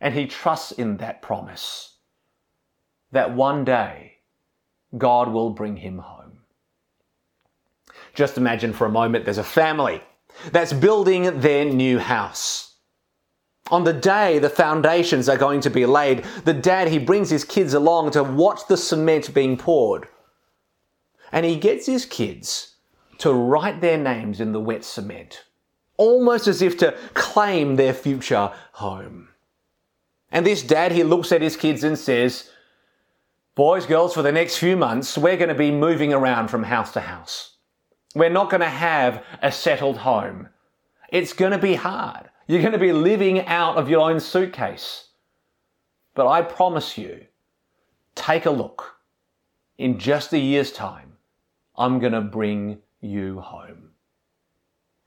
And 0.00 0.14
he 0.14 0.26
trusts 0.26 0.72
in 0.72 0.98
that 0.98 1.22
promise 1.22 1.96
that 3.12 3.34
one 3.34 3.64
day 3.64 4.18
God 4.96 5.28
will 5.32 5.50
bring 5.50 5.76
him 5.76 5.98
home. 5.98 6.38
Just 8.14 8.36
imagine 8.36 8.72
for 8.72 8.86
a 8.86 8.90
moment 8.90 9.24
there's 9.24 9.38
a 9.38 9.44
family 9.44 10.02
that's 10.52 10.72
building 10.72 11.40
their 11.40 11.64
new 11.64 11.98
house. 11.98 12.74
On 13.70 13.84
the 13.84 13.92
day 13.92 14.38
the 14.38 14.50
foundations 14.50 15.28
are 15.28 15.36
going 15.36 15.60
to 15.60 15.70
be 15.70 15.86
laid, 15.86 16.24
the 16.44 16.54
dad 16.54 16.88
he 16.88 16.98
brings 16.98 17.30
his 17.30 17.44
kids 17.44 17.72
along 17.72 18.10
to 18.12 18.22
watch 18.24 18.66
the 18.68 18.76
cement 18.76 19.32
being 19.32 19.56
poured. 19.56 20.08
And 21.30 21.46
he 21.46 21.56
gets 21.56 21.86
his 21.86 22.04
kids 22.04 22.74
to 23.18 23.32
write 23.32 23.80
their 23.80 23.98
names 23.98 24.40
in 24.40 24.52
the 24.52 24.60
wet 24.60 24.84
cement, 24.84 25.44
almost 25.96 26.48
as 26.48 26.62
if 26.62 26.76
to 26.78 26.96
claim 27.14 27.76
their 27.76 27.94
future 27.94 28.52
home. 28.72 29.28
And 30.32 30.46
this 30.46 30.62
dad, 30.62 30.92
he 30.92 31.04
looks 31.04 31.32
at 31.32 31.42
his 31.42 31.56
kids 31.56 31.84
and 31.84 31.98
says, 31.98 32.50
Boys, 33.56 33.84
girls, 33.84 34.14
for 34.14 34.22
the 34.22 34.30
next 34.30 34.58
few 34.58 34.76
months, 34.76 35.18
we're 35.18 35.36
going 35.36 35.48
to 35.48 35.54
be 35.54 35.72
moving 35.72 36.12
around 36.12 36.48
from 36.48 36.62
house 36.62 36.92
to 36.92 37.00
house. 37.00 37.56
We're 38.14 38.30
not 38.30 38.48
going 38.48 38.60
to 38.60 38.68
have 38.68 39.24
a 39.42 39.50
settled 39.50 39.98
home. 39.98 40.48
It's 41.08 41.32
going 41.32 41.52
to 41.52 41.58
be 41.58 41.74
hard. 41.74 42.30
You're 42.46 42.62
going 42.62 42.72
to 42.72 42.78
be 42.78 42.92
living 42.92 43.46
out 43.46 43.76
of 43.76 43.88
your 43.88 44.08
own 44.08 44.20
suitcase. 44.20 45.08
But 46.14 46.28
I 46.28 46.42
promise 46.42 46.96
you, 46.96 47.26
take 48.14 48.46
a 48.46 48.50
look. 48.50 48.96
In 49.78 49.98
just 49.98 50.32
a 50.32 50.38
year's 50.38 50.70
time, 50.70 51.16
I'm 51.76 51.98
going 51.98 52.12
to 52.12 52.20
bring 52.20 52.78
you 53.00 53.40
home. 53.40 53.90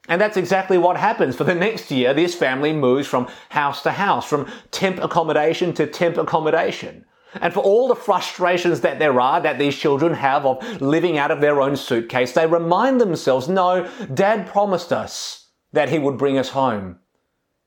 And 0.10 0.20
that's 0.20 0.38
exactly 0.38 0.78
what 0.78 0.98
happens. 0.98 1.36
For 1.36 1.46
the 1.46 1.56
next 1.56 1.92
year, 1.92 2.14
this 2.14 2.36
family 2.36 2.74
moves 2.74 3.08
from 3.08 3.30
house 3.50 3.84
to 3.84 3.92
house, 3.92 4.26
from 4.26 4.52
temp 4.72 5.00
accommodation 5.00 5.74
to 5.76 5.88
temp 5.88 6.18
accommodation. 6.18 7.06
And 7.41 7.54
for 7.54 7.62
all 7.62 7.88
the 7.88 7.96
frustrations 7.96 8.82
that 8.82 9.00
there 9.00 9.19
are 9.19 9.41
that 9.41 9.58
these 9.60 9.76
children 9.76 10.13
have 10.13 10.46
of 10.46 10.82
living 10.82 11.17
out 11.17 11.32
of 11.32 11.41
their 11.41 11.62
own 11.62 11.76
suitcase, 11.76 12.34
they 12.34 12.46
remind 12.46 13.02
themselves, 13.02 13.48
no, 13.48 13.89
dad 14.13 14.48
promised 14.48 14.91
us 14.91 15.50
that 15.72 15.89
he 15.89 16.00
would 16.00 16.17
bring 16.17 16.38
us 16.38 16.50
home. 16.50 17.00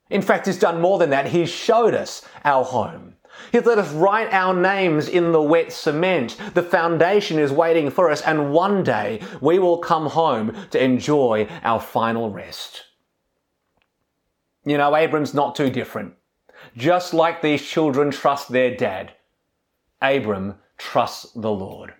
In 0.09 0.23
fact, 0.23 0.47
he's 0.47 0.59
done 0.59 0.81
more 0.81 0.99
than 0.99 1.11
that. 1.11 1.27
He's 1.29 1.51
showed 1.51 1.95
us 1.95 2.23
our 2.45 2.65
home. 2.65 3.15
He's 3.53 3.67
let 3.67 3.79
us 3.79 3.93
write 3.93 4.33
our 4.33 4.55
names 4.55 5.09
in 5.09 5.33
the 5.33 5.43
wet 5.43 5.73
cement. 5.73 6.37
The 6.55 6.63
foundation 6.63 7.39
is 7.39 7.53
waiting 7.53 7.91
for 7.91 8.11
us, 8.11 8.23
and 8.23 8.53
one 8.53 8.83
day 8.83 9.21
we 9.41 9.59
will 9.59 9.79
come 9.79 10.07
home 10.07 10.57
to 10.71 10.83
enjoy 10.83 11.49
our 11.63 11.81
final 11.81 12.31
rest. 12.31 12.85
You 14.65 14.79
know, 14.79 14.97
Abram's 14.97 15.35
not 15.35 15.55
too 15.55 15.71
different. 15.71 16.15
Just 16.77 17.13
like 17.13 17.43
these 17.43 17.63
children 17.63 18.11
trust 18.11 18.49
their 18.49 18.75
dad, 18.75 19.13
Abram 20.03 20.57
trusts 20.79 21.33
the 21.33 21.51
Lord. 21.51 21.95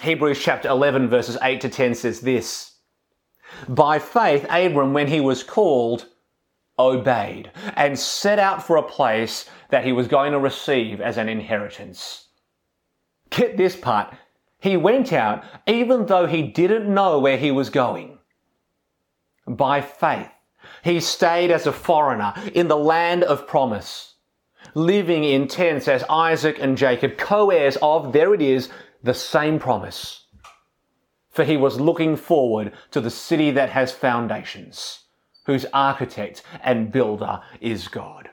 Hebrews 0.00 0.40
chapter 0.40 0.68
11, 0.68 1.08
verses 1.08 1.38
8 1.40 1.60
to 1.60 1.68
10 1.68 1.94
says 1.94 2.20
this 2.20 2.76
By 3.68 3.98
faith, 3.98 4.44
Abram, 4.50 4.92
when 4.92 5.06
he 5.06 5.20
was 5.20 5.42
called, 5.42 6.06
obeyed 6.78 7.50
and 7.76 7.98
set 7.98 8.38
out 8.38 8.66
for 8.66 8.76
a 8.76 8.82
place 8.82 9.48
that 9.68 9.84
he 9.84 9.92
was 9.92 10.08
going 10.08 10.32
to 10.32 10.38
receive 10.38 11.00
as 11.00 11.18
an 11.18 11.28
inheritance. 11.28 12.28
Get 13.30 13.56
this 13.56 13.76
part. 13.76 14.14
He 14.58 14.76
went 14.76 15.12
out 15.12 15.44
even 15.66 16.06
though 16.06 16.26
he 16.26 16.42
didn't 16.42 16.92
know 16.92 17.18
where 17.18 17.36
he 17.36 17.50
was 17.50 17.70
going. 17.70 18.18
By 19.46 19.80
faith, 19.80 20.30
he 20.82 21.00
stayed 21.00 21.50
as 21.50 21.66
a 21.66 21.72
foreigner 21.72 22.32
in 22.54 22.68
the 22.68 22.76
land 22.76 23.24
of 23.24 23.46
promise 23.46 24.11
living 24.74 25.24
in 25.24 25.48
tents 25.48 25.88
as 25.88 26.04
Isaac 26.08 26.58
and 26.60 26.76
Jacob, 26.76 27.16
co 27.18 27.50
heirs 27.50 27.76
of, 27.82 28.12
there 28.12 28.34
it 28.34 28.42
is, 28.42 28.68
the 29.02 29.14
same 29.14 29.58
promise. 29.58 30.26
For 31.30 31.44
he 31.44 31.56
was 31.56 31.80
looking 31.80 32.16
forward 32.16 32.72
to 32.90 33.00
the 33.00 33.10
city 33.10 33.50
that 33.52 33.70
has 33.70 33.90
foundations, 33.90 35.04
whose 35.46 35.66
architect 35.72 36.42
and 36.62 36.92
builder 36.92 37.40
is 37.60 37.88
God. 37.88 38.30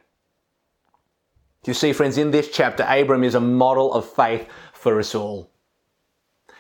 You 1.66 1.74
see, 1.74 1.94
friends, 1.94 2.18
in 2.18 2.32
this 2.32 2.50
chapter, 2.52 2.86
Abram 2.88 3.24
is 3.24 3.36
a 3.36 3.40
model 3.40 3.94
of 3.94 4.10
faith 4.10 4.48
for 4.74 5.00
us 5.00 5.14
all. 5.14 5.52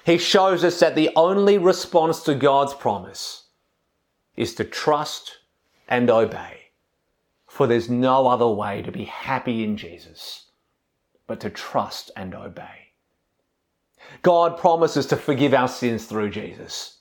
He 0.05 0.17
shows 0.17 0.63
us 0.63 0.79
that 0.79 0.95
the 0.95 1.09
only 1.15 1.57
response 1.57 2.23
to 2.23 2.35
God's 2.35 2.73
promise 2.73 3.47
is 4.35 4.55
to 4.55 4.63
trust 4.63 5.37
and 5.87 6.09
obey 6.09 6.58
For 7.59 7.67
there's 7.67 7.89
no 7.89 8.25
other 8.27 8.47
way 8.47 8.81
to 8.83 8.89
be 8.89 9.03
happy 9.03 9.65
in 9.65 9.75
Jesus 9.75 10.45
but 11.27 11.41
to 11.41 11.49
trust 11.49 12.09
and 12.15 12.33
obey. 12.33 12.93
God 14.21 14.57
promises 14.57 15.05
to 15.07 15.17
forgive 15.17 15.53
our 15.53 15.67
sins 15.67 16.05
through 16.05 16.29
Jesus. 16.29 16.99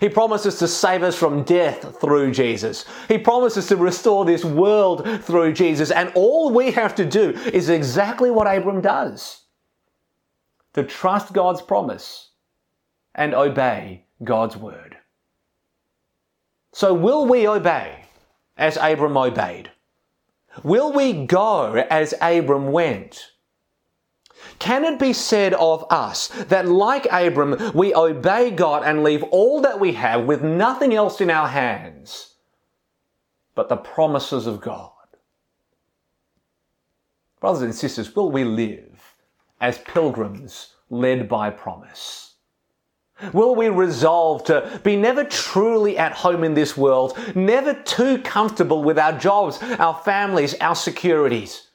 He 0.00 0.08
promises 0.08 0.58
to 0.58 0.66
save 0.66 1.04
us 1.04 1.14
from 1.14 1.44
death 1.44 2.00
through 2.00 2.32
Jesus. 2.32 2.86
He 3.06 3.18
promises 3.18 3.68
to 3.68 3.76
restore 3.76 4.24
this 4.24 4.44
world 4.44 5.06
through 5.22 5.52
Jesus. 5.52 5.92
And 5.92 6.10
all 6.16 6.52
we 6.52 6.72
have 6.72 6.96
to 6.96 7.04
do 7.04 7.30
is 7.52 7.68
exactly 7.68 8.32
what 8.32 8.52
Abram 8.52 8.80
does 8.80 9.44
to 10.72 10.82
trust 10.82 11.32
God's 11.32 11.62
promise 11.62 12.30
and 13.14 13.32
obey 13.32 14.06
God's 14.24 14.56
word. 14.56 14.96
So, 16.72 16.94
will 16.94 17.26
we 17.26 17.46
obey 17.46 18.06
as 18.56 18.76
Abram 18.76 19.16
obeyed? 19.16 19.70
Will 20.62 20.92
we 20.92 21.26
go 21.26 21.74
as 21.74 22.14
Abram 22.20 22.72
went? 22.72 23.32
Can 24.58 24.84
it 24.84 24.98
be 24.98 25.12
said 25.12 25.54
of 25.54 25.84
us 25.90 26.28
that, 26.48 26.66
like 26.66 27.06
Abram, 27.10 27.72
we 27.74 27.94
obey 27.94 28.50
God 28.50 28.82
and 28.84 29.02
leave 29.02 29.22
all 29.24 29.60
that 29.62 29.80
we 29.80 29.92
have 29.92 30.24
with 30.24 30.42
nothing 30.42 30.94
else 30.94 31.20
in 31.20 31.30
our 31.30 31.48
hands 31.48 32.34
but 33.54 33.68
the 33.68 33.76
promises 33.76 34.46
of 34.46 34.60
God? 34.60 34.90
Brothers 37.40 37.62
and 37.62 37.74
sisters, 37.74 38.14
will 38.14 38.30
we 38.30 38.44
live 38.44 39.14
as 39.60 39.78
pilgrims 39.78 40.74
led 40.90 41.28
by 41.28 41.50
promise? 41.50 42.29
Will 43.32 43.54
we 43.54 43.68
resolve 43.68 44.44
to 44.44 44.80
be 44.82 44.96
never 44.96 45.24
truly 45.24 45.98
at 45.98 46.12
home 46.12 46.44
in 46.44 46.54
this 46.54 46.76
world, 46.76 47.18
never 47.34 47.74
too 47.74 48.18
comfortable 48.18 48.82
with 48.82 48.98
our 48.98 49.18
jobs, 49.18 49.58
our 49.78 49.94
families, 49.94 50.54
our 50.60 50.74
securities? 50.74 51.68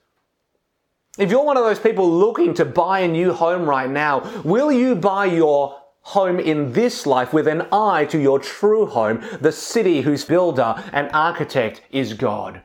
If 1.18 1.32
you're 1.32 1.46
one 1.46 1.58
of 1.58 1.64
those 1.64 1.80
people 1.80 2.10
looking 2.12 2.54
to 2.56 2.66
buy 2.66 3.00
a 3.00 3.08
new 3.08 3.32
home 3.32 3.70
right 3.70 3.90
now, 3.90 4.30
will 4.44 4.72
you 4.72 4.96
buy 4.96 5.26
your 5.26 5.82
home 6.02 6.40
in 6.40 6.74
this 6.74 7.06
life 7.06 7.34
with 7.34 7.48
an 7.48 7.68
eye 7.72 8.06
to 8.06 8.20
your 8.20 8.38
true 8.38 8.86
home, 8.86 9.24
the 9.40 9.52
city 9.52 10.02
whose 10.02 10.26
builder 10.26 10.76
and 10.92 11.10
architect 11.14 11.82
is 11.90 12.14
God? 12.14 12.62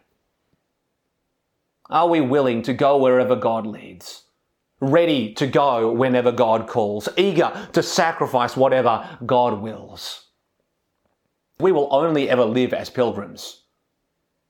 Are 1.89 2.09
we 2.09 2.21
willing 2.21 2.63
to 2.63 2.73
go 2.73 2.99
wherever 2.99 3.37
God 3.37 3.67
leads? 3.67 4.25
Ready 4.81 5.35
to 5.35 5.47
go 5.47 5.93
whenever 5.93 6.33
God 6.33 6.67
calls, 6.67 7.09
eager 7.17 7.69
to 7.73 7.83
sacrifice 7.83 8.57
whatever 8.57 9.19
God 9.27 9.61
wills? 9.61 10.29
We 11.59 11.73
will 11.73 11.89
only 11.91 12.31
ever 12.31 12.45
live 12.45 12.73
as 12.73 12.89
pilgrims 12.89 13.65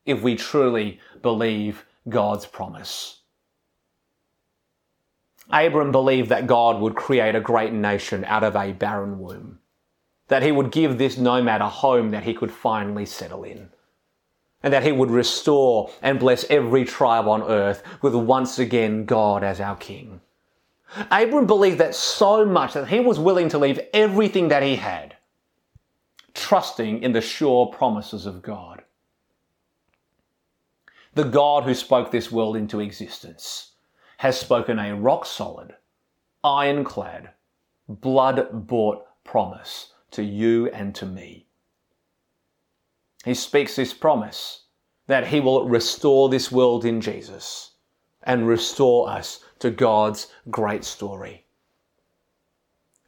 if 0.07 0.23
we 0.23 0.37
truly 0.37 1.01
believe 1.21 1.85
God's 2.09 2.47
promise. 2.47 3.23
Abram 5.51 5.91
believed 5.91 6.29
that 6.29 6.47
God 6.47 6.81
would 6.81 6.95
create 6.95 7.35
a 7.35 7.41
great 7.41 7.73
nation 7.73 8.25
out 8.25 8.45
of 8.45 8.55
a 8.55 8.73
barren 8.73 9.19
womb, 9.19 9.59
that 10.29 10.45
he 10.45 10.53
would 10.53 10.71
give 10.71 10.97
this 10.97 11.19
nomad 11.19 11.61
a 11.61 11.69
home 11.69 12.11
that 12.11 12.23
he 12.23 12.35
could 12.35 12.53
finally 12.53 13.05
settle 13.05 13.43
in, 13.43 13.71
and 14.63 14.73
that 14.73 14.83
he 14.83 14.93
would 14.93 15.11
restore 15.11 15.91
and 16.03 16.19
bless 16.19 16.45
every 16.51 16.85
tribe 16.85 17.27
on 17.27 17.43
earth 17.43 17.83
with 18.03 18.15
once 18.15 18.59
again 18.59 19.05
God 19.05 19.43
as 19.43 19.61
our 19.61 19.77
king. 19.77 20.21
Abram 21.11 21.47
believed 21.47 21.79
that 21.79 21.95
so 21.95 22.45
much 22.45 22.75
that 22.75 22.89
he 22.89 23.01
was 23.01 23.19
willing 23.19 23.49
to 23.51 23.59
leave 23.59 23.81
everything 23.95 24.49
that 24.49 24.63
he 24.63 24.77
had, 24.77 25.17
trusting 26.35 27.03
in 27.03 27.13
the 27.13 27.21
sure 27.21 27.67
promises 27.67 28.27
of 28.27 28.43
God. 28.43 28.83
The 31.15 31.25
God 31.25 31.65
who 31.65 31.75
spoke 31.75 32.11
this 32.11 32.31
world 32.31 32.57
into 32.57 32.81
existence 32.81 33.73
has 34.19 34.39
spoken 34.39 34.79
a 34.79 34.95
rock 34.95 35.27
solid, 35.27 35.75
ironclad, 36.45 37.31
blood 37.89 38.67
bought 38.67 39.07
promise 39.25 39.93
to 40.13 40.23
you 40.23 40.69
and 40.69 40.95
to 40.95 41.07
me. 41.07 41.47
He 43.25 43.35
speaks 43.35 43.77
this 43.77 43.93
promise 43.93 44.65
that 45.07 45.27
he 45.27 45.41
will 45.41 45.69
restore 45.69 46.29
this 46.29 46.51
world 46.51 46.85
in 46.85 47.01
Jesus 47.01 47.73
and 48.23 48.47
restore 48.47 49.11
us 49.11 49.45
to 49.59 49.71
God's 49.71 50.29
great 50.51 50.85
story. 50.85 51.45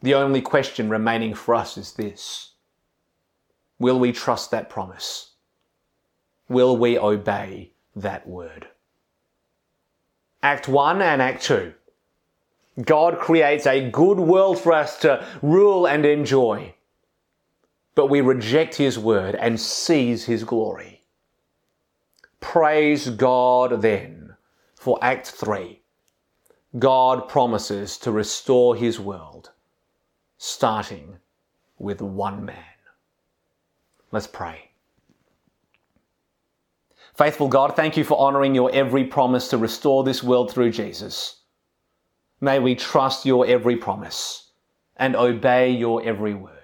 The 0.02 0.14
only 0.14 0.42
question 0.42 0.88
remaining 0.88 1.34
for 1.34 1.54
us 1.54 1.76
is 1.76 1.92
this 1.92 2.52
Will 3.78 3.98
we 3.98 4.12
trust 4.12 4.50
that 4.50 4.68
promise? 4.68 5.30
Will 6.48 6.76
we 6.76 6.98
obey 6.98 7.72
that 7.96 8.26
word? 8.26 8.68
Act 10.42 10.68
1 10.68 11.00
and 11.00 11.22
Act 11.22 11.42
2. 11.44 11.72
God 12.84 13.18
creates 13.18 13.66
a 13.66 13.90
good 13.90 14.18
world 14.18 14.58
for 14.58 14.72
us 14.72 14.98
to 15.00 15.24
rule 15.40 15.86
and 15.86 16.04
enjoy, 16.04 16.74
but 17.94 18.08
we 18.08 18.20
reject 18.20 18.74
His 18.74 18.98
word 18.98 19.34
and 19.34 19.60
seize 19.60 20.24
His 20.24 20.44
glory. 20.44 21.04
Praise 22.40 23.10
God 23.10 23.82
then 23.82 24.34
for 24.74 24.98
Act 25.02 25.28
3. 25.28 25.80
God 26.78 27.28
promises 27.28 27.98
to 27.98 28.10
restore 28.10 28.74
His 28.74 28.98
world, 28.98 29.50
starting 30.38 31.18
with 31.78 32.00
one 32.00 32.44
man. 32.44 32.56
Let's 34.10 34.26
pray. 34.26 34.70
Faithful 37.14 37.48
God, 37.48 37.76
thank 37.76 37.96
you 37.96 38.04
for 38.04 38.18
honoring 38.18 38.54
your 38.54 38.70
every 38.72 39.04
promise 39.04 39.48
to 39.48 39.58
restore 39.58 40.02
this 40.02 40.22
world 40.22 40.50
through 40.50 40.70
Jesus. 40.70 41.40
May 42.40 42.58
we 42.58 42.74
trust 42.74 43.26
your 43.26 43.46
every 43.46 43.76
promise 43.76 44.50
and 44.96 45.14
obey 45.14 45.70
your 45.70 46.02
every 46.02 46.34
word 46.34 46.61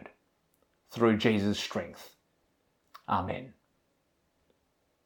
through 0.98 1.18
Jesus' 1.18 1.60
strength. 1.60 2.16
Amen. 3.08 3.54